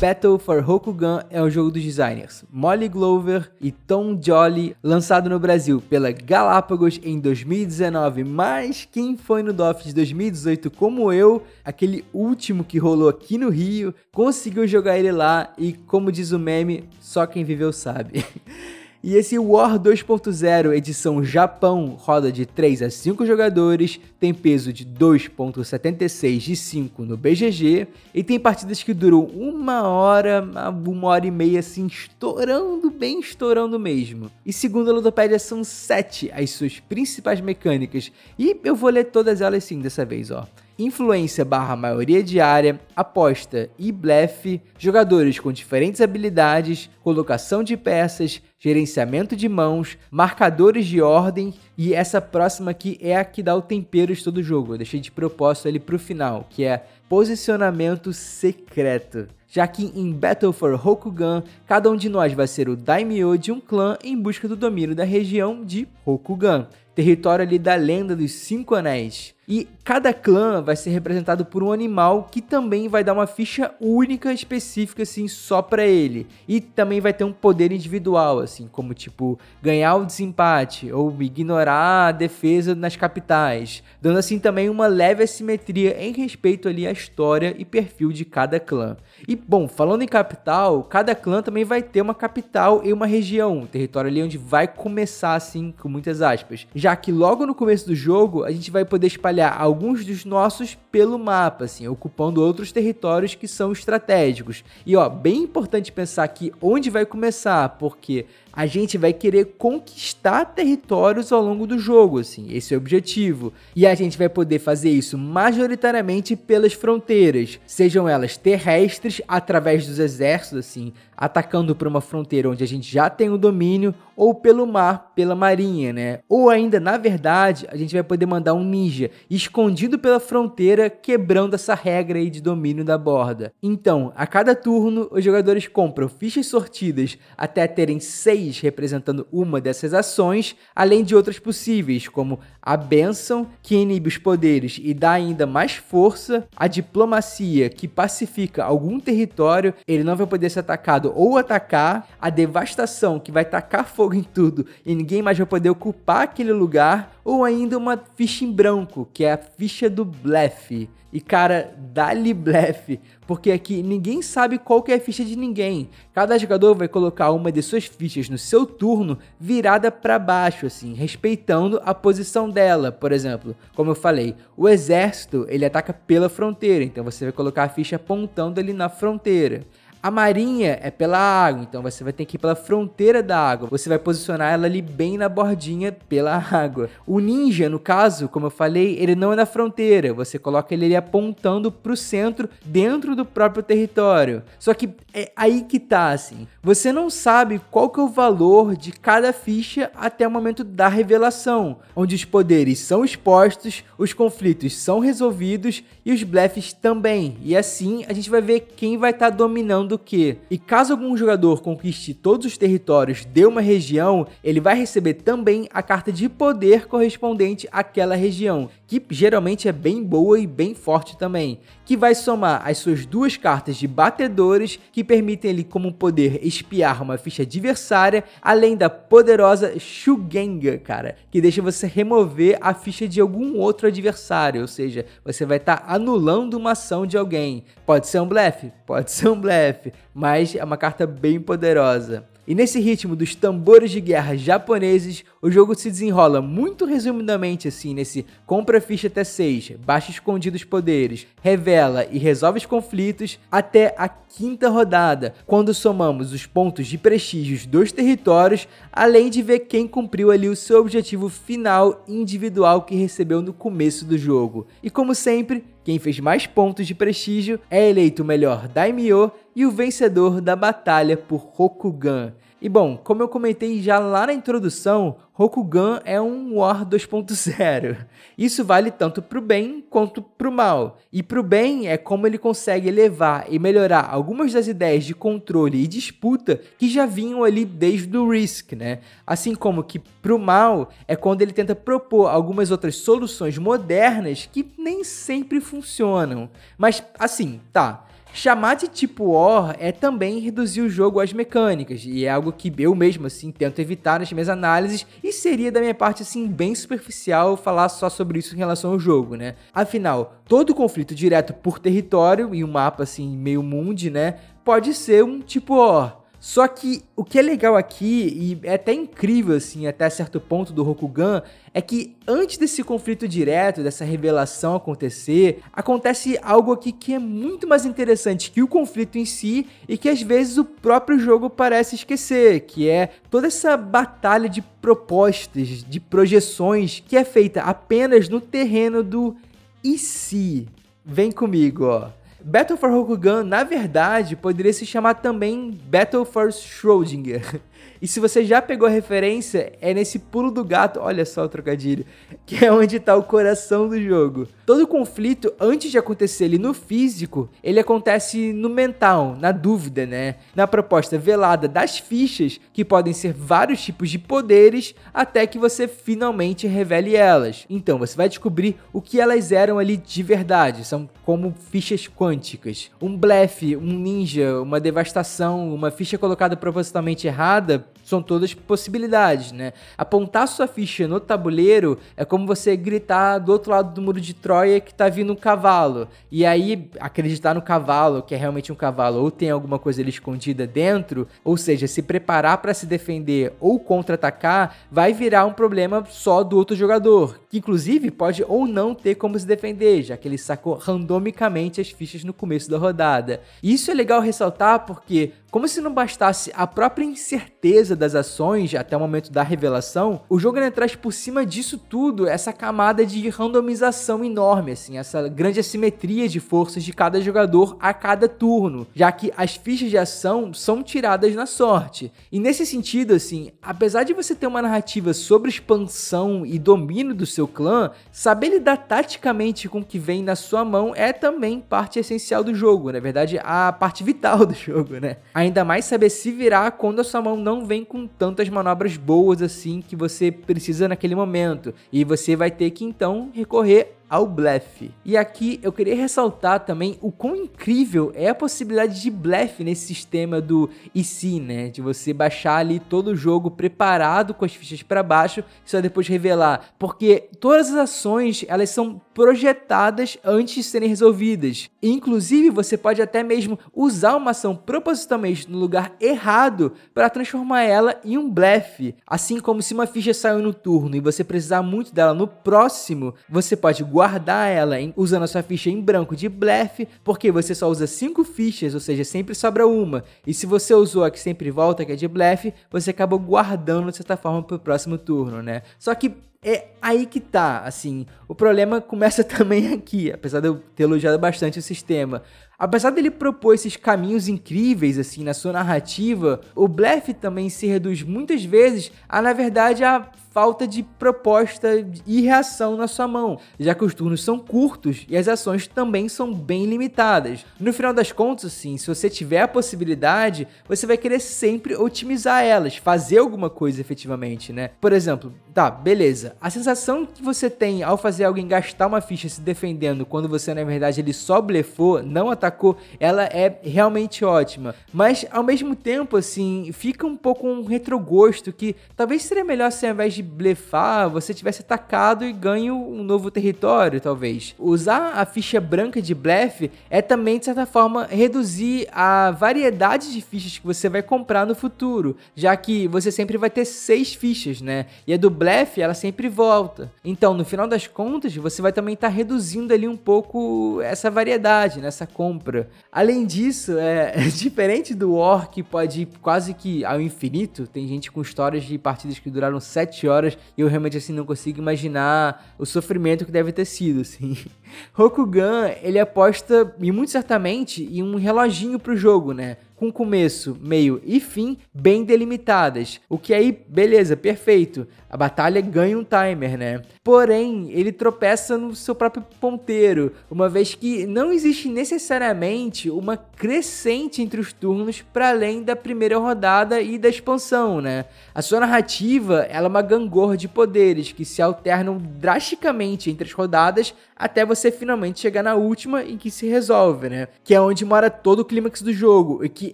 Battle 0.03 0.37
for 0.37 0.61
Rokugan 0.61 1.23
é 1.29 1.41
um 1.41 1.49
jogo 1.49 1.71
dos 1.71 1.81
designers 1.81 2.43
Molly 2.51 2.89
Glover 2.89 3.49
e 3.61 3.71
Tom 3.71 4.19
Jolly, 4.21 4.75
lançado 4.83 5.29
no 5.29 5.39
Brasil 5.39 5.81
pela 5.89 6.11
Galápagos 6.11 6.99
em 7.01 7.17
2019. 7.17 8.25
Mas 8.25 8.85
quem 8.91 9.15
foi 9.15 9.41
no 9.41 9.53
DOF 9.53 9.85
de 9.85 9.95
2018 9.95 10.69
como 10.71 11.13
eu, 11.13 11.43
aquele 11.63 12.03
último 12.13 12.65
que 12.65 12.77
rolou 12.77 13.07
aqui 13.07 13.37
no 13.37 13.47
Rio, 13.47 13.95
conseguiu 14.11 14.67
jogar 14.67 14.99
ele 14.99 15.09
lá 15.09 15.53
e, 15.57 15.71
como 15.71 16.11
diz 16.11 16.33
o 16.33 16.37
meme, 16.37 16.83
só 16.99 17.25
quem 17.25 17.45
viveu 17.45 17.71
sabe. 17.71 18.25
E 19.05 19.15
esse 19.15 19.37
War 19.37 19.77
2.0 19.77 20.73
edição 20.73 21.21
Japão 21.21 21.97
roda 21.99 22.31
de 22.31 22.45
3 22.45 22.83
a 22.83 22.89
5 22.89 23.25
jogadores, 23.25 23.99
tem 24.17 24.33
peso 24.33 24.71
de 24.71 24.85
2.76 24.85 26.37
de 26.37 26.55
5 26.55 27.03
no 27.03 27.17
BGG 27.17 27.85
e 28.15 28.23
tem 28.23 28.39
partidas 28.39 28.81
que 28.81 28.93
duram 28.93 29.25
uma 29.25 29.85
hora, 29.89 30.41
uma 30.87 31.07
hora 31.09 31.27
e 31.27 31.31
meia 31.31 31.59
assim, 31.59 31.85
estourando, 31.85 32.89
bem 32.89 33.19
estourando 33.19 33.77
mesmo. 33.77 34.31
E 34.45 34.53
segundo 34.53 34.89
a 34.89 34.93
Ludopédia 34.93 35.37
são 35.37 35.65
7 35.65 36.31
as 36.31 36.51
suas 36.51 36.79
principais 36.79 37.41
mecânicas 37.41 38.09
e 38.39 38.57
eu 38.63 38.73
vou 38.73 38.89
ler 38.89 39.03
todas 39.03 39.41
elas 39.41 39.65
sim 39.65 39.81
dessa 39.81 40.05
vez, 40.05 40.31
ó 40.31 40.47
influência 40.77 41.45
barra 41.45 41.75
maioria 41.75 42.23
diária, 42.23 42.79
aposta 42.95 43.69
e 43.77 43.91
blefe, 43.91 44.61
jogadores 44.77 45.39
com 45.39 45.51
diferentes 45.51 46.01
habilidades, 46.01 46.89
colocação 47.03 47.63
de 47.63 47.77
peças, 47.77 48.41
gerenciamento 48.57 49.35
de 49.35 49.47
mãos, 49.47 49.97
marcadores 50.09 50.85
de 50.85 51.01
ordem 51.01 51.53
e 51.77 51.93
essa 51.93 52.21
próxima 52.21 52.71
aqui 52.71 52.97
é 53.01 53.15
a 53.15 53.25
que 53.25 53.43
dá 53.43 53.55
o 53.55 53.61
tempero 53.61 54.13
de 54.13 54.23
todo 54.23 54.37
o 54.37 54.43
jogo. 54.43 54.73
Eu 54.73 54.77
deixei 54.77 54.99
de 54.99 55.11
propósito 55.11 55.67
ele 55.67 55.79
pro 55.79 55.99
final, 55.99 56.47
que 56.49 56.63
é 56.63 56.85
posicionamento 57.07 58.13
secreto. 58.13 59.27
Já 59.53 59.67
que 59.67 59.91
em 59.93 60.11
Battle 60.11 60.51
for 60.51 60.73
Rokugan, 60.73 61.43
cada 61.67 61.87
um 61.87 61.95
de 61.95 62.09
nós 62.09 62.33
vai 62.33 62.47
ser 62.47 62.67
o 62.67 62.75
daimyo 62.75 63.37
de 63.37 63.51
um 63.51 63.59
clã 63.59 63.95
em 64.03 64.19
busca 64.19 64.47
do 64.47 64.55
domínio 64.55 64.95
da 64.95 65.03
região 65.03 65.63
de 65.63 65.87
Rokugan, 66.03 66.67
território 66.95 67.45
ali 67.45 67.59
da 67.59 67.75
lenda 67.75 68.15
dos 68.15 68.31
Cinco 68.31 68.73
Anéis. 68.73 69.35
E 69.45 69.67
cada 69.83 70.13
clã 70.13 70.61
vai 70.61 70.75
ser 70.75 70.91
representado 70.91 71.43
por 71.43 71.61
um 71.61 71.71
animal 71.73 72.29
que 72.31 72.41
também 72.41 72.87
vai 72.87 73.03
dar 73.03 73.11
uma 73.11 73.27
ficha 73.27 73.73
única 73.81 74.31
específica 74.31 75.03
assim 75.03 75.27
só 75.27 75.61
para 75.61 75.85
ele. 75.85 76.27
E 76.47 76.61
também 76.61 77.01
vai 77.01 77.11
ter 77.11 77.25
um 77.25 77.33
poder 77.33 77.73
individual 77.73 78.39
assim, 78.39 78.69
como 78.71 78.93
tipo 78.93 79.37
ganhar 79.61 79.95
o 79.95 80.05
desempate 80.05 80.89
ou 80.93 81.21
ignorar 81.21 82.07
a 82.07 82.11
defesa 82.13 82.73
nas 82.73 82.95
capitais, 82.95 83.83
dando 84.01 84.17
assim 84.17 84.39
também 84.39 84.69
uma 84.69 84.87
leve 84.87 85.23
assimetria 85.23 86.01
em 86.01 86.13
respeito 86.13 86.69
ali 86.69 86.87
à 86.87 86.91
história 86.91 87.53
e 87.57 87.65
perfil 87.65 88.13
de 88.13 88.23
cada 88.23 88.61
clã. 88.61 88.95
E 89.27 89.35
bom, 89.47 89.67
falando 89.67 90.01
em 90.01 90.07
capital, 90.07 90.83
cada 90.83 91.15
clã 91.15 91.41
também 91.41 91.63
vai 91.63 91.81
ter 91.81 92.01
uma 92.01 92.13
capital 92.13 92.81
e 92.83 92.91
uma 92.93 93.05
região, 93.05 93.59
um 93.59 93.65
território 93.65 94.09
ali 94.09 94.21
onde 94.21 94.37
vai 94.37 94.67
começar 94.67 95.35
assim 95.35 95.73
com 95.79 95.89
muitas 95.89 96.21
aspas. 96.21 96.67
Já 96.73 96.95
que 96.95 97.11
logo 97.11 97.45
no 97.45 97.55
começo 97.55 97.87
do 97.87 97.95
jogo 97.95 98.43
a 98.43 98.51
gente 98.51 98.71
vai 98.71 98.85
poder 98.85 99.07
espalhar 99.07 99.59
alguns 99.59 100.05
dos 100.05 100.25
nossos 100.25 100.75
pelo 100.91 101.17
mapa, 101.17 101.65
assim, 101.65 101.87
ocupando 101.87 102.41
outros 102.41 102.71
territórios 102.71 103.35
que 103.35 103.47
são 103.47 103.71
estratégicos. 103.71 104.63
E 104.85 104.95
ó, 104.95 105.09
bem 105.09 105.43
importante 105.43 105.91
pensar 105.91 106.23
aqui 106.23 106.51
onde 106.61 106.89
vai 106.89 107.05
começar, 107.05 107.69
porque 107.69 108.25
a 108.55 108.67
gente 108.67 108.99
vai 108.99 109.11
querer 109.11 109.55
conquistar 109.57 110.45
territórios 110.45 111.31
ao 111.31 111.41
longo 111.41 111.65
do 111.65 111.79
jogo, 111.79 112.19
assim, 112.19 112.53
esse 112.53 112.73
é 112.73 112.77
o 112.77 112.79
objetivo. 112.79 113.51
E 113.75 113.87
a 113.87 113.95
gente 113.95 114.15
vai 114.15 114.29
poder 114.29 114.59
fazer 114.59 114.91
isso 114.91 115.17
majoritariamente 115.17 116.35
pelas 116.35 116.73
fronteiras, 116.73 117.59
sejam 117.65 118.07
elas 118.07 118.37
terrestres 118.37 119.19
através 119.27 119.87
dos 119.87 119.97
exércitos, 119.97 120.59
assim, 120.59 120.93
atacando 121.25 121.75
por 121.75 121.87
uma 121.87 122.01
fronteira 122.01 122.49
onde 122.49 122.63
a 122.63 122.67
gente 122.67 122.91
já 122.91 123.09
tem 123.09 123.29
o 123.29 123.37
domínio, 123.37 123.93
ou 124.15 124.35
pelo 124.35 124.67
mar, 124.67 125.11
pela 125.15 125.35
marinha, 125.35 125.91
né? 125.91 126.19
Ou 126.29 126.49
ainda, 126.49 126.79
na 126.79 126.97
verdade, 126.97 127.65
a 127.69 127.75
gente 127.75 127.93
vai 127.93 128.03
poder 128.03 128.25
mandar 128.25 128.53
um 128.53 128.63
ninja 128.63 129.09
escondido 129.29 129.97
pela 129.97 130.19
fronteira, 130.19 130.89
quebrando 130.89 131.55
essa 131.55 131.73
regra 131.73 132.19
aí 132.19 132.29
de 132.29 132.41
domínio 132.41 132.85
da 132.85 132.97
borda. 132.97 133.51
Então, 133.61 134.13
a 134.15 134.27
cada 134.27 134.55
turno, 134.55 135.07
os 135.11 135.23
jogadores 135.23 135.67
compram 135.67 136.07
fichas 136.07 136.45
sortidas 136.45 137.17
até 137.35 137.67
terem 137.67 137.99
seis 137.99 138.33
6 138.33 138.59
representando 138.59 139.27
uma 139.31 139.61
dessas 139.61 139.93
ações, 139.93 140.55
além 140.75 141.03
de 141.03 141.15
outras 141.15 141.39
possíveis, 141.39 142.07
como 142.07 142.39
a 142.61 142.75
bênção, 142.75 143.47
que 143.61 143.75
inibe 143.75 144.07
os 144.07 144.17
poderes 144.17 144.79
e 144.81 144.93
dá 144.93 145.11
ainda 145.11 145.45
mais 145.45 145.73
força, 145.73 146.47
a 146.55 146.67
diplomacia, 146.67 147.69
que 147.69 147.87
pacifica 147.87 148.63
algum 148.63 148.99
território, 148.99 149.73
ele 149.87 150.03
não 150.03 150.15
vai 150.15 150.25
poder 150.25 150.49
ser 150.49 150.59
atacado 150.59 151.12
ou 151.15 151.37
atacar, 151.37 152.07
a 152.19 152.29
devastação, 152.29 153.19
que 153.19 153.31
vai 153.31 153.45
tacar 153.45 153.85
fogo 153.85 154.13
em 154.13 154.23
tudo 154.23 154.65
e 154.85 154.95
ninguém 154.95 155.21
mais 155.21 155.37
vai 155.37 155.47
poder 155.47 155.69
ocupar 155.69 156.23
aquele 156.23 156.53
lugar, 156.53 157.13
ou 157.23 157.43
ainda 157.43 157.77
uma 157.77 158.01
ficha 158.15 158.43
em 158.43 158.51
branco, 158.51 159.07
que 159.13 159.23
é 159.23 159.33
a 159.33 159.37
ficha 159.37 159.89
do 159.89 160.03
blefe. 160.03 160.89
E 161.13 161.21
cara, 161.21 161.75
dá-lhe 161.93 162.33
blefe, 162.33 162.99
porque 163.27 163.51
aqui 163.51 163.83
ninguém 163.83 164.23
sabe 164.23 164.57
qual 164.57 164.81
que 164.81 164.91
é 164.91 164.95
a 164.95 164.99
ficha 164.99 165.23
de 165.23 165.35
ninguém. 165.35 165.87
Cada 166.11 166.39
jogador 166.39 166.73
vai 166.73 166.87
colocar 166.87 167.29
uma 167.29 167.51
de 167.51 167.61
suas 167.61 167.85
fichas 167.85 168.29
no 168.29 168.37
seu 168.37 168.65
turno 168.65 169.19
virada 169.39 169.91
para 169.91 170.17
baixo, 170.17 170.65
assim, 170.65 170.95
respeitando 170.95 171.79
a 171.85 171.93
posição 171.93 172.49
dela. 172.49 172.91
Por 172.91 173.11
exemplo, 173.11 173.55
como 173.75 173.91
eu 173.91 173.95
falei, 173.95 174.35
o 174.57 174.67
exército 174.67 175.45
ele 175.49 175.65
ataca 175.65 175.93
pela 175.93 176.29
fronteira, 176.29 176.83
então 176.83 177.03
você 177.03 177.25
vai 177.25 177.31
colocar 177.31 177.65
a 177.65 177.69
ficha 177.69 177.97
apontando 177.97 178.59
ali 178.59 178.73
na 178.73 178.89
fronteira. 178.89 179.61
A 180.03 180.11
marinha 180.11 180.77
é 180.81 180.91
pela 180.91 181.17
água, 181.17 181.63
então 181.63 181.81
você 181.81 182.03
vai 182.03 182.11
ter 182.11 182.25
que 182.25 182.35
ir 182.35 182.37
pela 182.37 182.55
fronteira 182.55 183.23
da 183.23 183.39
água. 183.39 183.69
Você 183.71 183.87
vai 183.87 183.97
posicionar 183.97 184.51
ela 184.51 184.65
ali 184.65 184.81
bem 184.81 185.17
na 185.17 185.29
bordinha 185.29 185.93
pela 186.09 186.35
água. 186.51 186.89
O 187.07 187.21
ninja, 187.21 187.69
no 187.69 187.79
caso, 187.79 188.27
como 188.27 188.47
eu 188.47 188.49
falei, 188.49 188.97
ele 188.99 189.15
não 189.15 189.31
é 189.31 189.37
na 189.37 189.45
fronteira. 189.45 190.13
Você 190.13 190.37
coloca 190.37 190.73
ele 190.73 190.87
ali 190.87 190.95
apontando 190.97 191.71
para 191.71 191.93
o 191.93 191.95
centro, 191.95 192.49
dentro 192.65 193.15
do 193.15 193.23
próprio 193.23 193.63
território. 193.63 194.43
Só 194.59 194.73
que 194.73 194.89
é 195.13 195.31
aí 195.37 195.61
que 195.61 195.79
tá, 195.79 196.09
assim. 196.09 196.49
Você 196.61 196.91
não 196.91 197.09
sabe 197.09 197.61
qual 197.71 197.89
que 197.89 198.01
é 198.01 198.03
o 198.03 198.09
valor 198.09 198.75
de 198.75 198.91
cada 198.91 199.31
ficha 199.31 199.89
até 199.95 200.27
o 200.27 200.31
momento 200.31 200.65
da 200.65 200.89
revelação, 200.89 201.77
onde 201.95 202.13
os 202.13 202.25
poderes 202.25 202.79
são 202.79 203.05
expostos, 203.05 203.85
os 203.97 204.11
conflitos 204.11 204.77
são 204.77 204.99
resolvidos 204.99 205.81
e 206.05 206.11
os 206.11 206.23
blefs 206.23 206.73
também. 206.73 207.37
E 207.41 207.55
assim 207.55 208.03
a 208.09 208.11
gente 208.11 208.29
vai 208.29 208.41
ver 208.41 208.67
quem 208.75 208.97
vai 208.97 209.11
estar 209.11 209.31
tá 209.31 209.37
dominando 209.37 209.92
que. 209.97 210.37
E 210.49 210.57
caso 210.57 210.93
algum 210.93 211.15
jogador 211.15 211.61
conquiste 211.61 212.13
todos 212.13 212.45
os 212.45 212.57
territórios 212.57 213.25
de 213.25 213.45
uma 213.45 213.61
região, 213.61 214.27
ele 214.43 214.59
vai 214.59 214.75
receber 214.75 215.15
também 215.15 215.67
a 215.73 215.81
carta 215.81 216.11
de 216.11 216.27
poder 216.29 216.87
correspondente 216.87 217.67
àquela 217.71 218.15
região, 218.15 218.69
que 218.87 219.01
geralmente 219.09 219.67
é 219.67 219.71
bem 219.71 220.03
boa 220.03 220.39
e 220.39 220.45
bem 220.47 220.73
forte 220.73 221.17
também, 221.17 221.59
que 221.85 221.97
vai 221.97 222.15
somar 222.15 222.67
as 222.67 222.77
suas 222.77 223.05
duas 223.05 223.37
cartas 223.37 223.75
de 223.77 223.87
batedores, 223.87 224.79
que 224.91 225.03
permitem 225.03 225.51
ele 225.51 225.63
como 225.63 225.91
poder 225.91 226.39
espiar 226.45 227.01
uma 227.01 227.17
ficha 227.17 227.43
adversária, 227.43 228.23
além 228.41 228.75
da 228.75 228.89
poderosa 228.89 229.79
Shugenga, 229.79 230.77
cara, 230.77 231.15
que 231.31 231.41
deixa 231.41 231.61
você 231.61 231.87
remover 231.87 232.57
a 232.61 232.73
ficha 232.73 233.07
de 233.07 233.19
algum 233.19 233.57
outro 233.57 233.87
adversário, 233.87 234.61
ou 234.61 234.67
seja, 234.67 235.05
você 235.23 235.45
vai 235.45 235.57
estar 235.57 235.77
tá 235.77 235.93
anulando 235.93 236.55
uma 236.55 236.71
ação 236.71 237.05
de 237.05 237.17
alguém. 237.17 237.63
Pode 237.85 238.07
ser 238.07 238.19
um 238.19 238.27
blefe, 238.27 238.71
pode 238.85 239.11
ser 239.11 239.29
um 239.29 239.39
blefe, 239.39 239.82
mas 240.13 240.55
é 240.55 240.63
uma 240.63 240.77
carta 240.77 241.07
bem 241.07 241.39
poderosa. 241.39 242.25
E 242.45 242.53
nesse 242.53 242.77
ritmo 242.77 243.15
dos 243.15 243.35
tambores 243.35 243.89
de 243.89 244.01
guerra 244.01 244.35
japoneses, 244.35 245.23
o 245.41 245.49
jogo 245.49 245.73
se 245.75 245.89
desenrola 245.89 246.41
muito 246.41 246.83
resumidamente 246.83 247.69
assim, 247.69 247.93
nesse 247.93 248.25
compra 248.45 248.81
ficha 248.81 249.07
até 249.07 249.23
6, 249.23 249.75
baixa 249.85 250.11
escondidos 250.11 250.65
poderes, 250.65 251.25
revela 251.41 252.05
e 252.11 252.17
resolve 252.17 252.57
os 252.57 252.65
conflitos, 252.65 253.39
até 253.49 253.95
a 253.97 254.09
quinta 254.09 254.67
rodada, 254.67 255.33
quando 255.45 255.73
somamos 255.73 256.33
os 256.33 256.45
pontos 256.45 256.87
de 256.87 256.97
prestígios 256.97 257.65
dos 257.65 257.93
territórios, 257.93 258.67
além 258.91 259.29
de 259.29 259.41
ver 259.41 259.59
quem 259.59 259.87
cumpriu 259.87 260.29
ali 260.29 260.49
o 260.49 260.55
seu 260.55 260.81
objetivo 260.81 261.29
final 261.29 262.03
individual 262.09 262.81
que 262.81 262.95
recebeu 262.95 263.41
no 263.41 263.53
começo 263.53 264.03
do 264.03 264.17
jogo. 264.17 264.67
E 264.81 264.89
como 264.89 265.15
sempre, 265.15 265.63
quem 265.83 265.99
fez 265.99 266.19
mais 266.19 266.47
pontos 266.47 266.87
de 266.87 266.95
prestígio 266.95 267.59
é 267.69 267.89
eleito 267.89 268.23
o 268.23 268.25
melhor 268.25 268.67
Daimyo 268.67 269.31
e 269.55 269.65
o 269.65 269.71
vencedor 269.71 270.39
da 270.39 270.55
batalha 270.55 271.17
por 271.17 271.37
Rokugan. 271.37 272.33
E 272.63 272.69
bom, 272.69 272.95
como 272.95 273.21
eu 273.21 273.27
comentei 273.27 273.81
já 273.81 273.99
lá 273.99 274.25
na 274.25 274.33
introdução, 274.33 275.17
Rokugan 275.33 275.99
é 276.05 276.21
um 276.21 276.55
War 276.55 276.85
2.0. 276.85 277.97
Isso 278.37 278.63
vale 278.63 278.89
tanto 278.89 279.21
para 279.21 279.37
o 279.37 279.41
bem 279.41 279.83
quanto 279.89 280.21
para 280.21 280.47
o 280.47 280.51
mal. 280.51 280.97
E 281.11 281.21
para 281.21 281.41
o 281.41 281.43
bem 281.43 281.89
é 281.89 281.97
como 281.97 282.25
ele 282.25 282.37
consegue 282.37 282.87
elevar 282.87 283.47
e 283.49 283.59
melhorar 283.59 284.07
algumas 284.09 284.53
das 284.53 284.69
ideias 284.69 285.03
de 285.03 285.13
controle 285.13 285.83
e 285.83 285.87
disputa 285.87 286.61
que 286.77 286.87
já 286.87 287.05
vinham 287.05 287.43
ali 287.43 287.65
desde 287.65 288.15
o 288.15 288.29
Risk, 288.29 288.71
né? 288.71 288.99
Assim 289.27 289.55
como 289.55 289.83
que 289.83 289.99
para 289.99 290.33
o 290.33 290.39
mal 290.39 290.89
é 291.05 291.17
quando 291.17 291.41
ele 291.41 291.51
tenta 291.51 291.75
propor 291.75 292.27
algumas 292.27 292.71
outras 292.71 292.95
soluções 292.95 293.57
modernas 293.57 294.47
que 294.49 294.71
nem 294.77 295.03
sempre 295.03 295.59
funcionam. 295.59 296.49
Mas 296.77 297.03
assim, 297.19 297.59
tá. 297.73 298.05
Chamar 298.35 298.73
de 298.73 298.87
tipo 298.87 299.29
OR 299.29 299.75
é 299.77 299.91
também 299.91 300.39
reduzir 300.39 300.81
o 300.81 300.89
jogo 300.89 301.19
às 301.19 301.31
mecânicas, 301.31 302.03
e 302.03 302.25
é 302.25 302.31
algo 302.31 302.51
que 302.51 302.73
eu 302.79 302.95
mesmo 302.95 303.27
assim 303.27 303.51
tento 303.51 303.77
evitar 303.77 304.19
nas 304.19 304.33
minhas 304.33 304.49
análises, 304.49 305.05
e 305.23 305.31
seria 305.31 305.71
da 305.71 305.79
minha 305.79 305.93
parte 305.93 306.23
assim 306.23 306.47
bem 306.47 306.73
superficial 306.73 307.55
falar 307.55 307.89
só 307.89 308.09
sobre 308.09 308.39
isso 308.39 308.55
em 308.55 308.57
relação 308.57 308.91
ao 308.91 308.99
jogo, 308.99 309.35
né? 309.35 309.53
Afinal, 309.71 310.41
todo 310.47 310.73
conflito 310.73 311.13
direto 311.13 311.53
por 311.53 311.77
território 311.77 312.55
e 312.55 312.63
um 312.63 312.71
mapa 312.71 313.03
assim 313.03 313.37
meio 313.37 313.61
mundo, 313.61 314.09
né, 314.09 314.39
pode 314.65 314.95
ser 314.95 315.23
um 315.23 315.39
tipo 315.39 315.75
OR. 315.75 316.22
Só 316.43 316.67
que 316.67 317.01
o 317.15 317.23
que 317.23 317.39
é 317.39 317.41
legal 317.41 317.77
aqui, 317.77 318.59
e 318.61 318.67
é 318.67 318.73
até 318.73 318.91
incrível, 318.91 319.55
assim, 319.55 319.87
até 319.87 320.09
certo 320.09 320.41
ponto 320.41 320.73
do 320.73 320.83
Rokugan, 320.83 321.41
é 321.73 321.79
que 321.81 322.17
antes 322.27 322.57
desse 322.57 322.83
conflito 322.83 323.25
direto, 323.29 323.81
dessa 323.81 324.03
revelação 324.03 324.75
acontecer, 324.75 325.61
acontece 325.71 326.37
algo 326.43 326.73
aqui 326.73 326.91
que 326.91 327.13
é 327.13 327.17
muito 327.17 327.65
mais 327.65 327.85
interessante 327.85 328.51
que 328.51 328.61
o 328.61 328.67
conflito 328.67 329.17
em 329.17 329.23
si 329.23 329.65
e 329.87 329.97
que 329.97 330.09
às 330.09 330.21
vezes 330.21 330.57
o 330.57 330.65
próprio 330.65 331.17
jogo 331.17 331.49
parece 331.49 331.95
esquecer, 331.95 332.59
que 332.65 332.89
é 332.89 333.11
toda 333.31 333.47
essa 333.47 333.77
batalha 333.77 334.49
de 334.49 334.61
propostas, 334.61 335.81
de 335.81 335.99
projeções 336.01 337.01
que 337.07 337.15
é 337.15 337.23
feita 337.23 337.61
apenas 337.61 338.27
no 338.27 338.41
terreno 338.41 339.01
do 339.01 339.33
e 339.81 339.97
se. 339.97 340.67
Vem 341.05 341.31
comigo, 341.31 341.85
ó. 341.85 342.09
Battle 342.45 342.75
for 342.75 342.89
Rokugan, 342.89 343.43
na 343.43 343.63
verdade, 343.63 344.35
poderia 344.35 344.73
se 344.73 344.85
chamar 344.85 345.13
também 345.15 345.79
Battle 345.85 346.25
for 346.25 346.49
Schrödinger. 346.49 347.61
E 348.01 348.07
se 348.07 348.19
você 348.19 348.43
já 348.43 348.61
pegou 348.61 348.87
a 348.87 348.91
referência, 348.91 349.73
é 349.79 349.93
nesse 349.93 350.19
pulo 350.19 350.51
do 350.51 350.63
gato, 350.63 350.99
olha 350.99 351.25
só 351.25 351.45
o 351.45 351.49
trocadilho, 351.49 352.05
que 352.45 352.65
é 352.65 352.71
onde 352.71 352.97
está 352.97 353.15
o 353.15 353.23
coração 353.23 353.87
do 353.87 354.01
jogo. 354.01 354.47
Todo 354.65 354.85
conflito, 354.85 355.53
antes 355.59 355.91
de 355.91 355.97
acontecer 355.97 356.45
ali 356.45 356.57
no 356.57 356.73
físico, 356.73 357.49
ele 357.63 357.79
acontece 357.79 358.51
no 358.53 358.69
mental, 358.69 359.37
na 359.39 359.51
dúvida, 359.51 360.05
né? 360.05 360.35
Na 360.55 360.67
proposta 360.67 361.17
velada 361.17 361.67
das 361.67 361.97
fichas, 361.97 362.59
que 362.73 362.83
podem 362.83 363.13
ser 363.13 363.33
vários 363.33 363.81
tipos 363.81 364.09
de 364.09 364.19
poderes, 364.19 364.93
até 365.13 365.47
que 365.47 365.57
você 365.57 365.87
finalmente 365.87 366.67
revele 366.67 367.15
elas. 367.15 367.65
Então, 367.69 367.97
você 367.97 368.17
vai 368.17 368.27
descobrir 368.27 368.75
o 368.91 369.01
que 369.01 369.19
elas 369.19 369.51
eram 369.51 369.79
ali 369.79 369.97
de 369.97 370.23
verdade. 370.23 370.85
São 370.85 371.09
como 371.25 371.55
fichas 371.71 372.07
quânticas. 372.07 372.91
Um 373.01 373.15
blefe, 373.15 373.77
um 373.77 373.93
ninja, 373.93 374.61
uma 374.61 374.79
devastação, 374.79 375.73
uma 375.73 375.89
ficha 375.89 376.17
colocada 376.17 376.57
propositalmente 376.57 377.27
errada 377.27 377.72
são 378.03 378.21
todas 378.21 378.53
possibilidades, 378.53 379.51
né? 379.51 379.73
Apontar 379.97 380.47
sua 380.47 380.67
ficha 380.67 381.07
no 381.07 381.19
tabuleiro 381.19 381.97
é 382.15 382.25
como 382.25 382.45
você 382.45 382.75
gritar 382.75 383.39
do 383.39 383.51
outro 383.51 383.71
lado 383.71 383.93
do 383.93 384.01
muro 384.01 384.19
de 384.19 384.33
Troia 384.33 384.79
que 384.79 384.93
tá 384.93 385.09
vindo 385.09 385.33
um 385.33 385.35
cavalo. 385.35 386.07
E 386.31 386.45
aí 386.45 386.89
acreditar 386.99 387.53
no 387.53 387.61
cavalo, 387.61 388.21
que 388.21 388.35
é 388.35 388.37
realmente 388.37 388.71
um 388.71 388.75
cavalo, 388.75 389.21
ou 389.21 389.31
tem 389.31 389.49
alguma 389.49 389.79
coisa 389.79 390.01
ali 390.01 390.09
escondida 390.09 390.67
dentro, 390.67 391.27
ou 391.43 391.55
seja, 391.55 391.87
se 391.87 392.01
preparar 392.01 392.57
para 392.57 392.73
se 392.73 392.85
defender 392.85 393.53
ou 393.59 393.79
contra-atacar, 393.79 394.75
vai 394.91 395.13
virar 395.13 395.45
um 395.45 395.53
problema 395.53 396.05
só 396.09 396.43
do 396.43 396.57
outro 396.57 396.75
jogador, 396.75 397.39
que 397.49 397.57
inclusive 397.57 398.11
pode 398.11 398.43
ou 398.47 398.67
não 398.67 398.93
ter 398.93 399.15
como 399.15 399.39
se 399.39 399.45
defender, 399.45 400.03
já 400.03 400.17
que 400.17 400.27
ele 400.27 400.37
sacou 400.37 400.75
randomicamente 400.75 401.79
as 401.79 401.89
fichas 401.89 402.23
no 402.23 402.33
começo 402.33 402.69
da 402.69 402.77
rodada. 402.77 403.41
E 403.61 403.73
isso 403.73 403.89
é 403.89 403.93
legal 403.93 404.19
ressaltar 404.19 404.85
porque 404.85 405.31
como 405.49 405.67
se 405.67 405.81
não 405.81 405.93
bastasse 405.93 406.51
a 406.55 406.65
própria 406.65 407.05
incerteza 407.05 407.62
das 407.95 408.15
ações 408.15 408.73
até 408.75 408.97
o 408.97 408.99
momento 408.99 409.31
da 409.31 409.43
revelação, 409.43 410.21
o 410.29 410.39
jogo 410.39 410.57
ainda 410.57 410.71
traz 410.71 410.95
por 410.95 411.11
cima 411.13 411.45
disso 411.45 411.77
tudo 411.77 412.27
essa 412.27 412.51
camada 412.51 413.05
de 413.05 413.29
randomização 413.29 414.23
enorme, 414.23 414.71
assim, 414.71 414.97
essa 414.97 415.27
grande 415.27 415.59
assimetria 415.59 416.27
de 416.27 416.39
forças 416.39 416.83
de 416.83 416.91
cada 416.91 417.21
jogador 417.21 417.77
a 417.79 417.93
cada 417.93 418.27
turno, 418.27 418.87
já 418.93 419.11
que 419.11 419.31
as 419.37 419.55
fichas 419.55 419.89
de 419.89 419.97
ação 419.97 420.53
são 420.53 420.81
tiradas 420.83 421.35
na 421.35 421.45
sorte. 421.45 422.11
E 422.31 422.39
nesse 422.39 422.65
sentido, 422.65 423.13
assim, 423.13 423.51
apesar 423.61 424.03
de 424.03 424.13
você 424.13 424.33
ter 424.33 424.47
uma 424.47 424.61
narrativa 424.61 425.13
sobre 425.13 425.49
expansão 425.49 426.45
e 426.45 426.57
domínio 426.57 427.13
do 427.13 427.25
seu 427.25 427.47
clã, 427.47 427.91
saber 428.11 428.49
lidar 428.49 428.77
taticamente 428.77 429.69
com 429.69 429.79
o 429.79 429.85
que 429.85 429.99
vem 429.99 430.23
na 430.23 430.35
sua 430.35 430.65
mão 430.65 430.93
é 430.95 431.13
também 431.13 431.59
parte 431.61 431.99
essencial 431.99 432.23
essencial 432.23 432.43
do 432.43 432.55
jogo, 432.55 432.91
na 432.91 432.99
verdade, 432.99 433.39
a 433.43 433.71
parte 433.71 434.03
vital 434.03 434.45
do 434.45 434.53
jogo, 434.53 434.99
né? 434.99 435.17
Ainda 435.33 435.63
mais 435.63 435.85
saber 435.85 436.09
se 436.09 436.31
virar 436.31 436.71
quando 436.71 436.99
a 436.99 437.03
sua 437.03 437.21
mão 437.21 437.35
não 437.35 437.52
vem 437.61 437.85
com 437.85 438.07
tantas 438.07 438.49
manobras 438.49 438.97
boas 438.97 439.41
assim 439.41 439.81
que 439.81 439.95
você 439.95 440.31
precisa 440.31 440.87
naquele 440.87 441.15
momento. 441.15 441.73
E 441.91 442.03
você 442.03 442.35
vai 442.35 442.51
ter 442.51 442.71
que 442.71 442.83
então 442.83 443.29
recorrer 443.33 443.95
ao 444.13 444.27
blefe. 444.27 444.91
E 445.03 445.17
aqui 445.17 445.59
eu 445.63 445.73
queria 445.73 445.95
ressaltar 445.95 446.59
também 446.59 446.99
o 447.01 447.11
quão 447.11 447.35
incrível 447.35 448.11
é 448.13 448.29
a 448.29 448.35
possibilidade 448.35 449.01
de 449.01 449.09
blefe 449.09 449.63
nesse 449.63 449.87
sistema 449.87 450.39
do 450.39 450.69
IC, 450.93 451.39
né? 451.39 451.69
De 451.69 451.81
você 451.81 452.13
baixar 452.13 452.57
ali 452.57 452.79
todo 452.79 453.07
o 453.07 453.15
jogo 453.15 453.49
preparado 453.49 454.35
com 454.35 454.45
as 454.45 454.53
fichas 454.53 454.83
para 454.83 455.01
baixo 455.01 455.43
e 455.65 455.71
só 455.71 455.81
depois 455.81 456.07
revelar. 456.07 456.75
Porque 456.77 457.27
todas 457.39 457.71
as 457.71 457.75
ações, 457.75 458.45
elas 458.47 458.69
são 458.69 459.01
projetadas 459.15 460.15
antes 460.23 460.53
de 460.53 460.63
serem 460.63 460.89
resolvidas. 460.89 461.71
Inclusive, 461.81 462.51
você 462.51 462.77
pode 462.77 463.01
até 463.01 463.23
mesmo 463.23 463.57
usar 463.73 464.15
uma 464.15 464.29
ação 464.29 464.55
propositalmente 464.55 465.49
no 465.49 465.57
lugar 465.57 465.91
errado 465.99 466.73
para 466.93 467.09
transformar 467.09 467.63
ela 467.63 467.99
em 468.05 468.15
um 468.15 468.29
blefe. 468.29 468.93
Assim 469.07 469.39
como 469.39 469.63
se 469.63 469.73
uma 469.73 469.87
ficha 469.87 470.13
saiu 470.13 470.37
no 470.39 470.53
turno 470.53 470.95
e 470.95 470.99
você 470.99 471.23
precisar 471.23 471.63
muito 471.63 471.91
dela 471.91 472.13
no 472.13 472.27
próximo, 472.27 473.15
você 473.27 473.55
pode 473.55 473.83
guardar 473.83 474.02
ela 474.49 474.79
em, 474.79 474.93
usando 474.95 475.23
a 475.23 475.27
sua 475.27 475.43
ficha 475.43 475.69
em 475.69 475.79
branco 475.81 476.15
de 476.15 476.27
blefe, 476.29 476.87
porque 477.03 477.31
você 477.31 477.53
só 477.53 477.69
usa 477.69 477.87
5 477.87 478.23
fichas, 478.23 478.73
ou 478.73 478.79
seja, 478.79 479.03
sempre 479.03 479.35
sobra 479.35 479.67
uma. 479.67 480.03
E 480.25 480.33
se 480.33 480.45
você 480.45 480.73
usou 480.73 481.03
a 481.03 481.11
que 481.11 481.19
sempre 481.19 481.51
volta, 481.51 481.85
que 481.85 481.91
é 481.91 481.95
de 481.95 482.07
blefe, 482.07 482.53
você 482.71 482.89
acabou 482.91 483.19
guardando 483.19 483.89
de 483.89 483.97
certa 483.97 484.17
forma 484.17 484.43
para 484.43 484.55
o 484.55 484.59
próximo 484.59 484.97
turno, 484.97 485.41
né? 485.41 485.61
Só 485.77 485.93
que 485.95 486.13
é 486.43 486.67
aí 486.81 487.05
que 487.05 487.21
tá, 487.21 487.59
assim, 487.59 488.05
o 488.27 488.35
problema 488.35 488.81
começa 488.81 489.23
também 489.23 489.73
aqui, 489.73 490.11
apesar 490.11 490.41
de 490.41 490.47
eu 490.49 490.61
ter 490.75 490.83
elogiado 490.83 491.17
bastante 491.17 491.59
o 491.59 491.61
sistema. 491.61 492.21
Apesar 492.59 492.91
dele 492.91 493.09
propor 493.09 493.55
esses 493.55 493.75
caminhos 493.75 494.27
incríveis 494.27 494.99
assim 494.99 495.23
na 495.23 495.33
sua 495.33 495.53
narrativa, 495.53 496.41
o 496.55 496.67
blefe 496.67 497.13
também 497.13 497.49
se 497.49 497.65
reduz 497.67 498.03
muitas 498.03 498.43
vezes 498.43 498.91
a 499.07 499.21
na 499.21 499.33
verdade 499.33 499.83
a 499.83 500.09
falta 500.33 500.67
de 500.67 500.81
proposta 500.81 501.85
e 502.07 502.21
reação 502.21 502.75
na 502.75 502.87
sua 502.87 503.07
mão, 503.07 503.39
já 503.59 503.75
que 503.75 503.85
os 503.85 503.93
turnos 503.93 504.23
são 504.23 504.39
curtos 504.39 505.05
e 505.07 505.15
as 505.15 505.27
ações 505.27 505.67
também 505.67 506.09
são 506.09 506.33
bem 506.33 506.65
limitadas. 506.65 507.45
No 507.59 507.71
final 507.71 507.93
das 507.93 508.11
contas, 508.11 508.45
assim, 508.45 508.75
se 508.75 508.87
você 508.87 509.11
tiver 509.11 509.41
a 509.41 509.47
possibilidade, 509.47 510.47
você 510.67 510.87
vai 510.87 510.97
querer 510.97 511.19
sempre 511.19 511.75
otimizar 511.75 512.43
elas, 512.43 512.77
fazer 512.77 513.19
alguma 513.19 513.47
coisa 513.47 513.79
efetivamente, 513.79 514.51
né? 514.51 514.71
Por 514.81 514.91
exemplo, 514.91 515.31
tá, 515.53 515.69
beleza. 515.69 516.35
A 516.41 516.49
sensação 516.49 517.05
que 517.05 517.21
você 517.21 517.47
tem 517.47 517.83
ao 517.83 517.95
fazer 517.95 518.23
alguém 518.23 518.47
gastar 518.47 518.87
uma 518.87 519.01
ficha 519.01 519.29
se 519.29 519.39
defendendo 519.39 520.03
quando 520.03 520.27
você 520.27 520.51
na 520.55 520.63
verdade 520.63 520.99
ele 520.99 521.13
só 521.13 521.39
blefou, 521.39 522.01
não 522.01 522.31
atacou, 522.31 522.75
ela 522.99 523.25
é 523.25 523.59
realmente 523.61 524.25
ótima. 524.25 524.73
Mas 524.91 525.27
ao 525.29 525.43
mesmo 525.43 525.75
tempo, 525.75 526.17
assim, 526.17 526.71
fica 526.73 527.05
um 527.05 527.15
pouco 527.15 527.47
um 527.47 527.65
retrogosto 527.65 528.51
que 528.51 528.75
talvez 528.95 529.21
seria 529.21 529.43
melhor 529.43 529.71
se 529.71 529.85
ao 529.85 529.93
invés 529.93 530.15
de 530.15 530.22
blefar, 530.23 531.09
você 531.09 531.33
tivesse 531.33 531.61
atacado 531.61 532.25
e 532.25 532.33
ganho 532.33 532.75
um 532.75 533.03
novo 533.03 533.29
território, 533.29 534.01
talvez. 534.01 534.55
Usar 534.57 535.13
a 535.15 535.25
ficha 535.25 535.59
branca 535.61 536.01
de 536.01 536.15
blefe 536.15 536.71
é 536.89 537.01
também, 537.01 537.37
de 537.37 537.45
certa 537.45 537.65
forma, 537.65 538.05
reduzir 538.05 538.87
a 538.91 539.31
variedade 539.31 540.11
de 540.11 540.21
fichas 540.21 540.57
que 540.57 540.65
você 540.65 540.89
vai 540.89 541.03
comprar 541.03 541.45
no 541.45 541.53
futuro, 541.53 542.15
já 542.35 542.55
que 542.55 542.87
você 542.87 543.11
sempre 543.11 543.37
vai 543.37 543.49
ter 543.49 543.65
seis 543.65 544.13
fichas, 544.13 544.61
né? 544.61 544.85
E 545.05 545.13
a 545.13 545.17
do 545.17 545.29
blefe, 545.29 545.81
ela 545.81 545.93
sempre 545.93 546.27
volta. 546.29 546.91
Então, 547.03 547.33
no 547.33 547.45
final 547.45 547.67
das 547.67 547.87
contas, 547.87 548.35
você 548.35 548.61
vai 548.61 548.71
também 548.71 548.93
estar 548.93 549.09
tá 549.09 549.13
reduzindo 549.13 549.73
ali 549.73 549.87
um 549.87 549.97
pouco 549.97 550.79
essa 550.81 551.11
variedade 551.11 551.79
nessa 551.79 552.07
compra. 552.07 552.69
Além 552.91 553.25
disso, 553.25 553.77
é, 553.77 554.13
diferente 554.33 554.93
do 554.93 555.15
War, 555.15 555.49
que 555.49 555.61
pode 555.61 556.01
ir 556.01 556.07
quase 556.21 556.53
que 556.53 556.85
ao 556.85 557.01
infinito, 557.01 557.67
tem 557.67 557.87
gente 557.87 558.11
com 558.11 558.21
histórias 558.21 558.63
de 558.63 558.77
partidas 558.77 559.19
que 559.19 559.29
duraram 559.29 559.59
7 559.59 560.07
horas 560.07 560.12
e 560.57 560.61
eu 560.61 560.67
realmente 560.67 560.97
assim 560.97 561.13
não 561.13 561.25
consigo 561.25 561.59
imaginar 561.59 562.53
o 562.57 562.65
sofrimento 562.65 563.25
que 563.25 563.31
deve 563.31 563.51
ter 563.51 563.65
sido, 563.65 564.01
assim. 564.01 564.37
Rokugan, 564.93 565.71
ele 565.81 565.99
aposta, 565.99 566.73
e 566.79 566.91
muito 566.91 567.11
certamente, 567.11 567.83
em 567.83 568.03
um 568.03 568.15
reloginho 568.15 568.79
pro 568.79 568.95
jogo, 568.95 569.33
né? 569.33 569.57
Com 569.83 569.91
começo, 569.91 570.55
meio 570.61 571.01
e 571.03 571.19
fim 571.19 571.57
bem 571.73 572.05
delimitadas. 572.05 573.01
O 573.09 573.17
que 573.17 573.33
aí, 573.33 573.51
beleza, 573.67 574.15
perfeito. 574.15 574.87
A 575.09 575.17
batalha 575.17 575.59
ganha 575.59 575.97
um 575.97 576.05
timer, 576.05 576.57
né? 576.57 576.81
Porém, 577.03 577.69
ele 577.71 577.91
tropeça 577.91 578.57
no 578.57 578.73
seu 578.75 578.95
próprio 578.95 579.25
ponteiro, 579.41 580.13
uma 580.31 580.47
vez 580.47 580.73
que 580.73 581.05
não 581.05 581.33
existe 581.33 581.67
necessariamente 581.67 582.89
uma 582.89 583.17
crescente 583.17 584.21
entre 584.21 584.39
os 584.39 584.53
turnos 584.53 585.01
para 585.01 585.29
além 585.29 585.61
da 585.61 585.75
primeira 585.75 586.17
rodada 586.17 586.79
e 586.81 586.97
da 586.97 587.09
expansão, 587.09 587.81
né? 587.81 588.05
A 588.33 588.41
sua 588.41 588.61
narrativa 588.61 589.45
ela 589.49 589.67
é 589.67 589.69
uma 589.69 589.81
gangorra 589.81 590.37
de 590.37 590.47
poderes 590.47 591.11
que 591.11 591.25
se 591.25 591.41
alternam 591.41 591.97
drasticamente 591.97 593.11
entre 593.11 593.27
as 593.27 593.33
rodadas 593.33 593.93
até 594.15 594.45
você 594.45 594.71
finalmente 594.71 595.19
chegar 595.19 595.43
na 595.43 595.55
última 595.55 596.03
em 596.03 596.17
que 596.17 596.31
se 596.31 596.47
resolve, 596.47 597.09
né? 597.09 597.27
Que 597.43 597.53
é 597.53 597.59
onde 597.59 597.83
mora 597.83 598.09
todo 598.09 598.39
o 598.39 598.45
clímax 598.45 598.81
do 598.81 598.93
jogo 598.93 599.43
e 599.43 599.49
que 599.49 599.72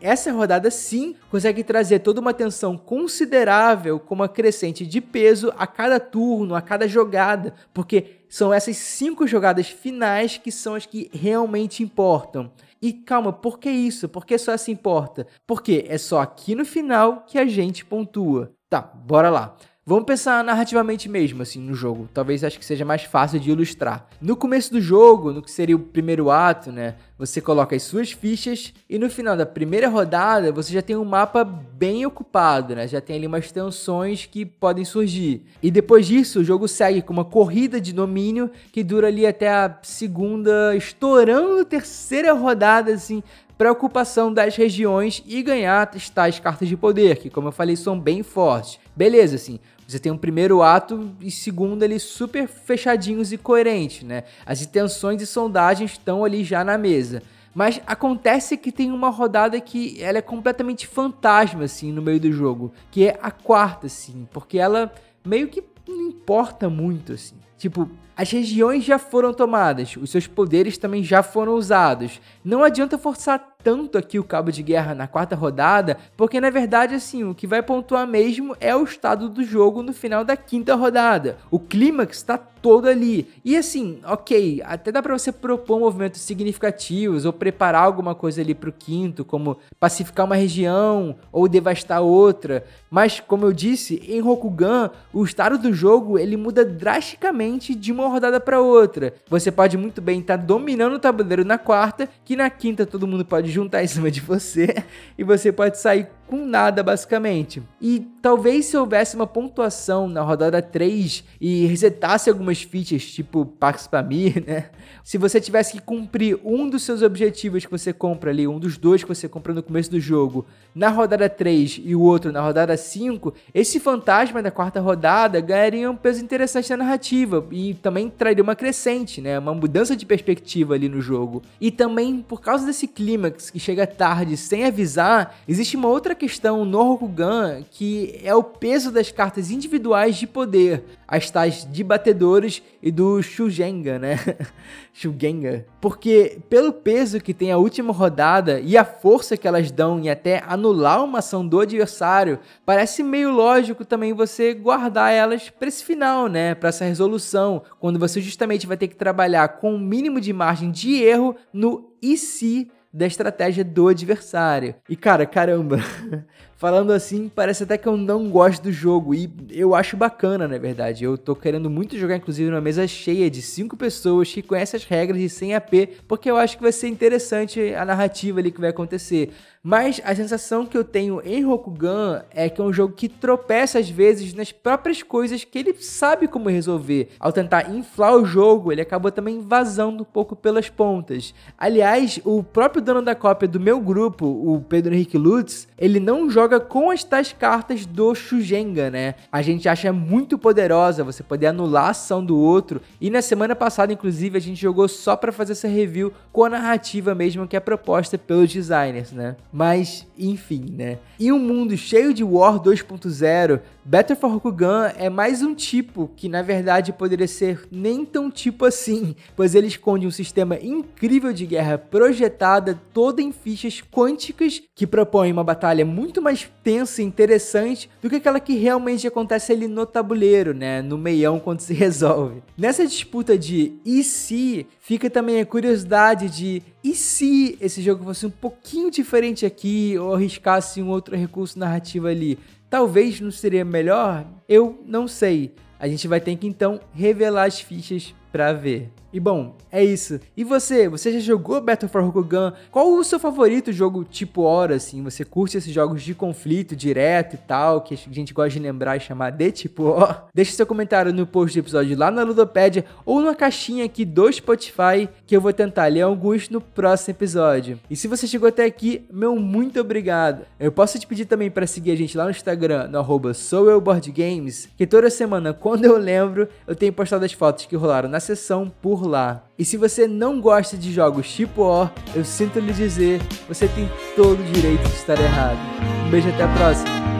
essa 0.00 0.32
rodada 0.32 0.70
sim 0.70 1.14
consegue 1.30 1.62
trazer 1.64 2.00
toda 2.00 2.20
uma 2.20 2.34
tensão 2.34 2.76
considerável 2.76 3.98
com 3.98 4.14
uma 4.14 4.28
crescente 4.28 4.86
de 4.86 5.00
peso 5.00 5.52
a 5.56 5.66
cada 5.66 5.98
turno, 6.00 6.54
a 6.54 6.62
cada 6.62 6.86
jogada, 6.88 7.54
porque 7.72 8.18
são 8.28 8.52
essas 8.52 8.76
cinco 8.76 9.26
jogadas 9.26 9.68
finais 9.68 10.38
que 10.38 10.52
são 10.52 10.74
as 10.74 10.86
que 10.86 11.10
realmente 11.12 11.82
importam. 11.82 12.50
E 12.80 12.92
calma, 12.92 13.32
por 13.32 13.58
que 13.58 13.70
isso? 13.70 14.08
Por 14.08 14.24
que 14.24 14.38
só 14.38 14.52
essa 14.52 14.70
importa? 14.70 15.26
Porque 15.46 15.84
é 15.88 15.98
só 15.98 16.20
aqui 16.20 16.54
no 16.54 16.64
final 16.64 17.24
que 17.26 17.38
a 17.38 17.46
gente 17.46 17.84
pontua. 17.84 18.52
Tá, 18.68 18.80
bora 18.80 19.30
lá. 19.30 19.56
Vamos 19.88 20.04
pensar 20.04 20.44
narrativamente 20.44 21.08
mesmo, 21.08 21.40
assim, 21.40 21.58
no 21.58 21.72
jogo. 21.72 22.10
Talvez 22.12 22.44
acho 22.44 22.58
que 22.58 22.64
seja 22.66 22.84
mais 22.84 23.04
fácil 23.04 23.40
de 23.40 23.50
ilustrar. 23.50 24.06
No 24.20 24.36
começo 24.36 24.70
do 24.70 24.82
jogo, 24.82 25.32
no 25.32 25.40
que 25.40 25.50
seria 25.50 25.74
o 25.74 25.78
primeiro 25.78 26.30
ato, 26.30 26.70
né? 26.70 26.96
Você 27.18 27.40
coloca 27.40 27.74
as 27.74 27.84
suas 27.84 28.12
fichas 28.12 28.74
e 28.86 28.98
no 28.98 29.08
final 29.08 29.34
da 29.34 29.46
primeira 29.46 29.88
rodada 29.88 30.52
você 30.52 30.74
já 30.74 30.82
tem 30.82 30.94
um 30.94 31.06
mapa 31.06 31.42
bem 31.42 32.04
ocupado, 32.04 32.76
né? 32.76 32.86
Já 32.86 33.00
tem 33.00 33.16
ali 33.16 33.26
umas 33.26 33.50
tensões 33.50 34.26
que 34.26 34.44
podem 34.44 34.84
surgir. 34.84 35.46
E 35.62 35.70
depois 35.70 36.06
disso, 36.06 36.40
o 36.40 36.44
jogo 36.44 36.68
segue 36.68 37.00
com 37.00 37.14
uma 37.14 37.24
corrida 37.24 37.80
de 37.80 37.94
domínio 37.94 38.50
que 38.70 38.84
dura 38.84 39.06
ali 39.06 39.26
até 39.26 39.48
a 39.48 39.78
segunda, 39.82 40.76
estourando 40.76 41.64
terceira 41.64 42.34
rodada, 42.34 42.92
assim, 42.92 43.22
para 43.58 43.72
ocupação 43.72 44.32
das 44.32 44.54
regiões 44.54 45.22
e 45.26 45.42
ganhar 45.42 45.84
tais 46.14 46.38
cartas 46.38 46.68
de 46.68 46.76
poder, 46.76 47.18
que 47.18 47.28
como 47.28 47.48
eu 47.48 47.52
falei 47.52 47.74
são 47.74 47.98
bem 47.98 48.22
fortes. 48.22 48.78
Beleza, 48.94 49.34
assim, 49.34 49.58
você 49.86 49.98
tem 49.98 50.12
um 50.12 50.16
primeiro 50.16 50.62
ato 50.62 51.10
e 51.20 51.30
segundo 51.30 51.82
ali 51.82 51.98
super 51.98 52.46
fechadinhos 52.46 53.32
e 53.32 53.36
coerentes, 53.36 54.04
né? 54.04 54.22
As 54.46 54.62
intenções 54.62 55.20
e 55.20 55.26
sondagens 55.26 55.92
estão 55.92 56.24
ali 56.24 56.44
já 56.44 56.62
na 56.62 56.78
mesa. 56.78 57.22
Mas 57.54 57.80
acontece 57.86 58.56
que 58.56 58.70
tem 58.70 58.92
uma 58.92 59.10
rodada 59.10 59.60
que 59.60 60.00
ela 60.00 60.18
é 60.18 60.22
completamente 60.22 60.86
fantasma, 60.86 61.64
assim, 61.64 61.90
no 61.90 62.00
meio 62.00 62.20
do 62.20 62.30
jogo. 62.30 62.72
Que 62.90 63.08
é 63.08 63.18
a 63.20 63.32
quarta, 63.32 63.88
assim. 63.88 64.28
Porque 64.32 64.58
ela 64.58 64.92
meio 65.24 65.48
que 65.48 65.64
não 65.88 66.02
importa 66.02 66.68
muito, 66.68 67.14
assim. 67.14 67.34
Tipo, 67.56 67.90
as 68.18 68.32
regiões 68.32 68.82
já 68.82 68.98
foram 68.98 69.32
tomadas, 69.32 69.96
os 69.96 70.10
seus 70.10 70.26
poderes 70.26 70.76
também 70.76 71.04
já 71.04 71.22
foram 71.22 71.54
usados. 71.54 72.20
Não 72.44 72.64
adianta 72.64 72.98
forçar 72.98 73.56
tanto 73.62 73.96
aqui 73.96 74.18
o 74.18 74.24
cabo 74.24 74.50
de 74.50 74.62
guerra 74.62 74.92
na 74.92 75.06
quarta 75.06 75.36
rodada, 75.36 75.96
porque 76.16 76.40
na 76.40 76.50
verdade 76.50 76.96
assim, 76.96 77.22
o 77.22 77.34
que 77.34 77.46
vai 77.46 77.62
pontuar 77.62 78.08
mesmo 78.08 78.56
é 78.60 78.74
o 78.74 78.82
estado 78.82 79.28
do 79.28 79.44
jogo 79.44 79.84
no 79.84 79.92
final 79.92 80.24
da 80.24 80.36
quinta 80.36 80.74
rodada. 80.74 81.36
O 81.48 81.60
clímax 81.60 82.16
está 82.16 82.36
todo 82.36 82.88
ali. 82.88 83.28
E 83.44 83.56
assim, 83.56 84.00
OK, 84.04 84.62
até 84.64 84.90
dá 84.90 85.00
para 85.02 85.16
você 85.16 85.30
propor 85.30 85.78
movimentos 85.78 86.20
significativos 86.20 87.24
ou 87.24 87.32
preparar 87.32 87.84
alguma 87.84 88.14
coisa 88.14 88.40
ali 88.40 88.54
para 88.54 88.70
o 88.70 88.72
quinto, 88.72 89.24
como 89.24 89.58
pacificar 89.78 90.26
uma 90.26 90.34
região 90.34 91.16
ou 91.30 91.48
devastar 91.48 92.02
outra, 92.02 92.64
mas 92.90 93.20
como 93.20 93.44
eu 93.44 93.52
disse, 93.52 94.02
em 94.08 94.20
Rokugan, 94.20 94.90
o 95.12 95.24
estado 95.24 95.58
do 95.58 95.72
jogo 95.72 96.18
ele 96.18 96.36
muda 96.36 96.64
drasticamente 96.64 97.74
de 97.74 97.92
uma 97.92 98.07
rodada 98.08 98.40
para 98.40 98.60
outra. 98.60 99.14
Você 99.28 99.50
pode 99.50 99.76
muito 99.76 100.00
bem 100.00 100.20
estar 100.20 100.38
tá 100.38 100.44
dominando 100.44 100.94
o 100.94 100.98
tabuleiro 100.98 101.44
na 101.44 101.58
quarta, 101.58 102.08
que 102.24 102.36
na 102.36 102.50
quinta 102.50 102.86
todo 102.86 103.06
mundo 103.06 103.24
pode 103.24 103.50
juntar 103.50 103.82
em 103.82 103.86
cima 103.86 104.10
de 104.10 104.20
você 104.20 104.82
e 105.16 105.24
você 105.24 105.52
pode 105.52 105.78
sair 105.78 106.08
com 106.28 106.44
nada 106.44 106.82
basicamente. 106.82 107.62
E 107.80 108.06
talvez 108.20 108.66
se 108.66 108.76
houvesse 108.76 109.16
uma 109.16 109.26
pontuação 109.26 110.06
na 110.06 110.20
rodada 110.20 110.60
3 110.60 111.24
e 111.40 111.66
resetasse 111.66 112.28
algumas 112.28 112.62
fichas, 112.62 113.04
tipo 113.04 113.46
Pax 113.46 113.86
Pamir, 113.86 114.44
né? 114.46 114.66
Se 115.02 115.16
você 115.16 115.40
tivesse 115.40 115.72
que 115.72 115.80
cumprir 115.80 116.38
um 116.44 116.68
dos 116.68 116.82
seus 116.82 117.00
objetivos 117.00 117.64
que 117.64 117.70
você 117.70 117.92
compra 117.92 118.30
ali, 118.30 118.46
um 118.46 118.58
dos 118.58 118.76
dois 118.76 119.02
que 119.02 119.08
você 119.08 119.26
compra 119.26 119.54
no 119.54 119.62
começo 119.62 119.90
do 119.90 119.98
jogo, 119.98 120.46
na 120.74 120.90
rodada 120.90 121.28
3 121.28 121.80
e 121.82 121.96
o 121.96 122.02
outro 122.02 122.30
na 122.30 122.42
rodada 122.42 122.76
5, 122.76 123.32
esse 123.54 123.80
fantasma 123.80 124.42
da 124.42 124.50
quarta 124.50 124.80
rodada 124.80 125.40
ganharia 125.40 125.90
um 125.90 125.96
peso 125.96 126.22
interessante 126.22 126.68
na 126.70 126.76
narrativa 126.76 127.46
e 127.50 127.74
também 127.74 127.97
também 127.98 128.08
traria 128.08 128.42
uma 128.42 128.54
crescente, 128.54 129.20
né? 129.20 129.38
Uma 129.38 129.54
mudança 129.54 129.96
de 129.96 130.06
perspectiva 130.06 130.74
ali 130.74 130.88
no 130.88 131.00
jogo. 131.00 131.42
E 131.60 131.70
também, 131.70 132.24
por 132.26 132.40
causa 132.40 132.64
desse 132.64 132.86
clímax 132.86 133.50
que 133.50 133.58
chega 133.58 133.86
tarde 133.86 134.36
sem 134.36 134.64
avisar, 134.64 135.36
existe 135.48 135.76
uma 135.76 135.88
outra 135.88 136.14
questão 136.14 136.64
no 136.64 136.82
Rokugan 136.82 137.62
que 137.70 138.20
é 138.22 138.34
o 138.34 138.42
peso 138.42 138.92
das 138.92 139.10
cartas 139.10 139.50
individuais 139.50 140.16
de 140.16 140.26
poder, 140.26 140.84
as 141.06 141.30
tais 141.30 141.66
de 141.70 141.82
batedores 141.82 142.62
e 142.82 142.92
do 142.92 143.20
Shugenga, 143.20 143.98
né? 143.98 144.18
Shugenga. 144.94 145.66
Porque 145.80 146.40
pelo 146.50 146.72
peso 146.72 147.20
que 147.20 147.32
tem 147.32 147.52
a 147.52 147.58
última 147.58 147.92
rodada 147.92 148.60
e 148.60 148.76
a 148.76 148.84
força 148.84 149.36
que 149.36 149.46
elas 149.46 149.70
dão 149.70 150.00
em 150.00 150.10
até 150.10 150.42
anular 150.46 151.04
uma 151.04 151.20
ação 151.20 151.46
do 151.46 151.60
adversário, 151.60 152.40
parece 152.66 153.02
meio 153.02 153.30
lógico 153.30 153.84
também 153.84 154.12
você 154.12 154.54
guardar 154.54 155.12
elas 155.12 155.50
para 155.50 155.68
esse 155.68 155.84
final, 155.84 156.26
né? 156.26 156.54
Para 156.54 156.70
essa 156.70 156.84
resolução, 156.84 157.62
quando 157.78 157.98
você 157.98 158.20
justamente 158.20 158.66
vai 158.66 158.76
ter 158.76 158.88
que 158.88 158.96
trabalhar 158.96 159.48
com 159.60 159.74
o 159.74 159.78
mínimo 159.78 160.20
de 160.20 160.32
margem 160.32 160.70
de 160.70 161.02
erro 161.02 161.36
no 161.52 161.92
e 162.02 162.16
se 162.16 162.70
da 162.92 163.06
estratégia 163.06 163.64
do 163.64 163.88
adversário. 163.88 164.74
E 164.88 164.96
cara, 164.96 165.26
caramba, 165.26 165.78
falando 166.58 166.92
assim, 166.92 167.30
parece 167.32 167.62
até 167.62 167.78
que 167.78 167.86
eu 167.86 167.96
não 167.96 168.28
gosto 168.28 168.64
do 168.64 168.72
jogo 168.72 169.14
e 169.14 169.30
eu 169.48 169.76
acho 169.76 169.96
bacana, 169.96 170.48
na 170.48 170.58
verdade. 170.58 171.04
Eu 171.04 171.16
tô 171.16 171.36
querendo 171.36 171.70
muito 171.70 171.96
jogar 171.96 172.16
inclusive 172.16 172.50
numa 172.50 172.60
mesa 172.60 172.86
cheia 172.86 173.30
de 173.30 173.40
cinco 173.40 173.76
pessoas 173.76 174.32
que 174.32 174.42
conhecem 174.42 174.76
as 174.76 174.84
regras 174.84 175.20
de 175.20 175.28
100 175.28 175.54
AP, 175.54 175.72
porque 176.08 176.28
eu 176.28 176.36
acho 176.36 176.56
que 176.56 176.62
vai 176.62 176.72
ser 176.72 176.88
interessante 176.88 177.72
a 177.74 177.84
narrativa 177.84 178.40
ali 178.40 178.50
que 178.50 178.60
vai 178.60 178.70
acontecer. 178.70 179.32
Mas 179.62 180.00
a 180.04 180.14
sensação 180.14 180.64
que 180.64 180.78
eu 180.78 180.84
tenho 180.84 181.20
em 181.24 181.44
Rokugan 181.44 182.22
é 182.30 182.48
que 182.48 182.60
é 182.60 182.64
um 182.64 182.72
jogo 182.72 182.94
que 182.94 183.08
tropeça 183.08 183.78
às 183.78 183.90
vezes 183.90 184.32
nas 184.32 184.50
próprias 184.50 185.02
coisas 185.02 185.44
que 185.44 185.58
ele 185.58 185.74
sabe 185.74 186.26
como 186.28 186.48
resolver. 186.48 187.10
Ao 187.20 187.30
tentar 187.30 187.70
inflar 187.70 188.14
o 188.14 188.24
jogo, 188.24 188.72
ele 188.72 188.80
acabou 188.80 189.10
também 189.10 189.40
vazando 189.40 190.02
um 190.02 190.06
pouco 190.06 190.34
pelas 190.34 190.70
pontas. 190.70 191.34
Aliás, 191.58 192.20
o 192.24 192.42
próprio 192.42 192.80
dono 192.80 193.02
da 193.02 193.14
cópia 193.14 193.48
do 193.48 193.60
meu 193.60 193.80
grupo, 193.80 194.26
o 194.26 194.64
Pedro 194.66 194.94
Henrique 194.94 195.18
Lutz, 195.18 195.68
ele 195.76 196.00
não 196.00 196.30
joga 196.30 196.47
com 196.58 196.90
as 196.90 197.04
tais 197.04 197.32
cartas 197.32 197.84
do 197.84 198.14
Shugenga, 198.14 198.90
né? 198.90 199.14
A 199.30 199.42
gente 199.42 199.68
acha 199.68 199.92
muito 199.92 200.38
poderosa 200.38 201.04
você 201.04 201.22
poder 201.22 201.48
anular 201.48 201.86
a 201.86 201.90
ação 201.90 202.24
do 202.24 202.38
outro. 202.38 202.80
E 203.00 203.10
na 203.10 203.20
semana 203.20 203.54
passada, 203.54 203.92
inclusive, 203.92 204.38
a 204.38 204.40
gente 204.40 204.60
jogou 204.60 204.88
só 204.88 205.16
para 205.16 205.30
fazer 205.30 205.52
essa 205.52 205.68
review 205.68 206.12
com 206.32 206.44
a 206.44 206.48
narrativa 206.48 207.14
mesmo 207.14 207.46
que 207.46 207.56
é 207.56 207.60
proposta 207.60 208.16
pelos 208.16 208.52
designers, 208.52 209.12
né? 209.12 209.36
Mas, 209.52 210.06
enfim, 210.16 210.64
né? 210.72 210.98
Em 211.20 211.32
um 211.32 211.38
mundo 211.38 211.76
cheio 211.76 212.14
de 212.14 212.22
War 212.22 212.60
2.0, 212.60 213.60
Battle 213.84 214.16
for 214.16 214.30
Rokugan 214.30 214.92
é 214.98 215.08
mais 215.08 215.42
um 215.42 215.54
tipo 215.54 216.10
que 216.14 216.28
na 216.28 216.42
verdade 216.42 216.92
poderia 216.92 217.26
ser 217.26 217.66
nem 217.72 218.04
tão 218.04 218.30
tipo 218.30 218.66
assim, 218.66 219.16
pois 219.34 219.54
ele 219.54 219.66
esconde 219.66 220.06
um 220.06 220.10
sistema 220.10 220.58
incrível 220.60 221.32
de 221.32 221.46
guerra 221.46 221.78
projetada 221.78 222.78
toda 222.92 223.22
em 223.22 223.32
fichas 223.32 223.82
quânticas 223.90 224.62
que 224.74 224.86
propõe 224.86 225.32
uma 225.32 225.42
batalha 225.42 225.86
muito 225.86 226.20
mais 226.20 226.37
tensa 226.46 227.02
e 227.02 227.04
interessante 227.04 227.88
do 228.00 228.08
que 228.08 228.16
aquela 228.16 228.38
que 228.38 228.54
realmente 228.56 229.06
acontece 229.06 229.52
ali 229.52 229.66
no 229.66 229.86
tabuleiro, 229.86 230.52
né, 230.54 230.82
no 230.82 230.98
meião 230.98 231.40
quando 231.40 231.60
se 231.60 231.72
resolve. 231.74 232.42
Nessa 232.56 232.86
disputa 232.86 233.36
de 233.38 233.72
e 233.84 234.04
se, 234.04 234.66
fica 234.80 235.08
também 235.08 235.40
a 235.40 235.46
curiosidade 235.46 236.28
de 236.28 236.62
e 236.84 236.94
se 236.94 237.56
esse 237.60 237.82
jogo 237.82 238.04
fosse 238.04 238.26
um 238.26 238.30
pouquinho 238.30 238.90
diferente 238.90 239.44
aqui 239.44 239.96
ou 239.98 240.14
arriscasse 240.14 240.80
um 240.80 240.88
outro 240.88 241.16
recurso 241.16 241.58
narrativo 241.58 242.06
ali? 242.06 242.38
Talvez 242.70 243.20
não 243.20 243.30
seria 243.30 243.64
melhor? 243.64 244.26
Eu 244.48 244.82
não 244.86 245.08
sei. 245.08 245.54
A 245.80 245.88
gente 245.88 246.06
vai 246.06 246.20
ter 246.20 246.36
que 246.36 246.46
então 246.46 246.80
revelar 246.92 247.44
as 247.44 247.60
fichas 247.60 248.14
para 248.30 248.52
ver. 248.52 248.90
E 249.10 249.18
bom, 249.18 249.56
é 249.72 249.82
isso. 249.82 250.20
E 250.36 250.44
você? 250.44 250.86
Você 250.86 251.12
já 251.12 251.18
jogou 251.18 251.60
Battle 251.62 251.88
for 251.88 252.02
Rokugan? 252.02 252.52
Qual 252.70 252.92
o 252.92 253.02
seu 253.02 253.18
favorito 253.18 253.72
jogo 253.72 254.04
tipo 254.04 254.42
hora, 254.42 254.74
assim? 254.74 255.02
Você 255.02 255.24
curte 255.24 255.56
esses 255.56 255.72
jogos 255.72 256.02
de 256.02 256.14
conflito 256.14 256.76
direto 256.76 257.34
e 257.34 257.38
tal, 257.38 257.80
que 257.80 257.94
a 257.94 257.96
gente 258.12 258.34
gosta 258.34 258.50
de 258.50 258.58
lembrar 258.58 258.96
e 258.96 259.00
chamar 259.00 259.30
de 259.30 259.50
tipo 259.50 259.84
ó? 259.84 260.14
Deixe 260.34 260.52
seu 260.52 260.66
comentário 260.66 261.12
no 261.12 261.26
post 261.26 261.58
do 261.58 261.64
episódio 261.64 261.96
lá 261.96 262.10
na 262.10 262.22
Ludopédia 262.22 262.84
ou 263.06 263.22
na 263.22 263.34
caixinha 263.34 263.86
aqui 263.86 264.04
do 264.04 264.30
Spotify, 264.30 265.08
que 265.26 265.34
eu 265.34 265.40
vou 265.40 265.54
tentar 265.54 265.86
ler 265.86 266.02
alguns 266.02 266.50
no 266.50 266.60
próximo 266.60 267.12
episódio. 267.12 267.80
E 267.88 267.96
se 267.96 268.08
você 268.08 268.26
chegou 268.26 268.48
até 268.48 268.66
aqui, 268.66 269.06
meu 269.10 269.36
muito 269.36 269.80
obrigado. 269.80 270.42
Eu 270.60 270.70
posso 270.70 270.98
te 270.98 271.06
pedir 271.06 271.24
também 271.24 271.50
para 271.50 271.66
seguir 271.66 271.92
a 271.92 271.96
gente 271.96 272.16
lá 272.16 272.24
no 272.24 272.30
Instagram, 272.30 272.88
no 272.88 272.98
arroba 272.98 273.32
soueuboardgames, 273.32 274.68
que 274.76 274.86
toda 274.86 275.08
semana, 275.08 275.54
quando 275.54 275.86
eu 275.86 275.96
lembro, 275.96 276.46
eu 276.66 276.76
tenho 276.76 276.92
postado 276.92 277.24
as 277.24 277.32
fotos 277.32 277.64
que 277.64 277.76
rolaram 277.76 278.08
na 278.08 278.20
sessão 278.20 278.70
por 278.98 279.06
lá. 279.06 279.44
E 279.56 279.64
se 279.64 279.76
você 279.76 280.08
não 280.08 280.40
gosta 280.40 280.76
de 280.76 280.92
jogos 280.92 281.30
tipo 281.32 281.62
O, 281.62 281.88
eu 282.14 282.24
sinto 282.24 282.58
lhe 282.58 282.72
dizer, 282.72 283.20
você 283.46 283.68
tem 283.68 283.88
todo 284.16 284.40
o 284.40 284.52
direito 284.52 284.82
de 284.82 284.94
estar 284.94 285.18
errado. 285.20 285.58
Um 286.06 286.10
beijo 286.10 286.28
até 286.28 286.42
a 286.44 286.48
próxima. 286.48 287.17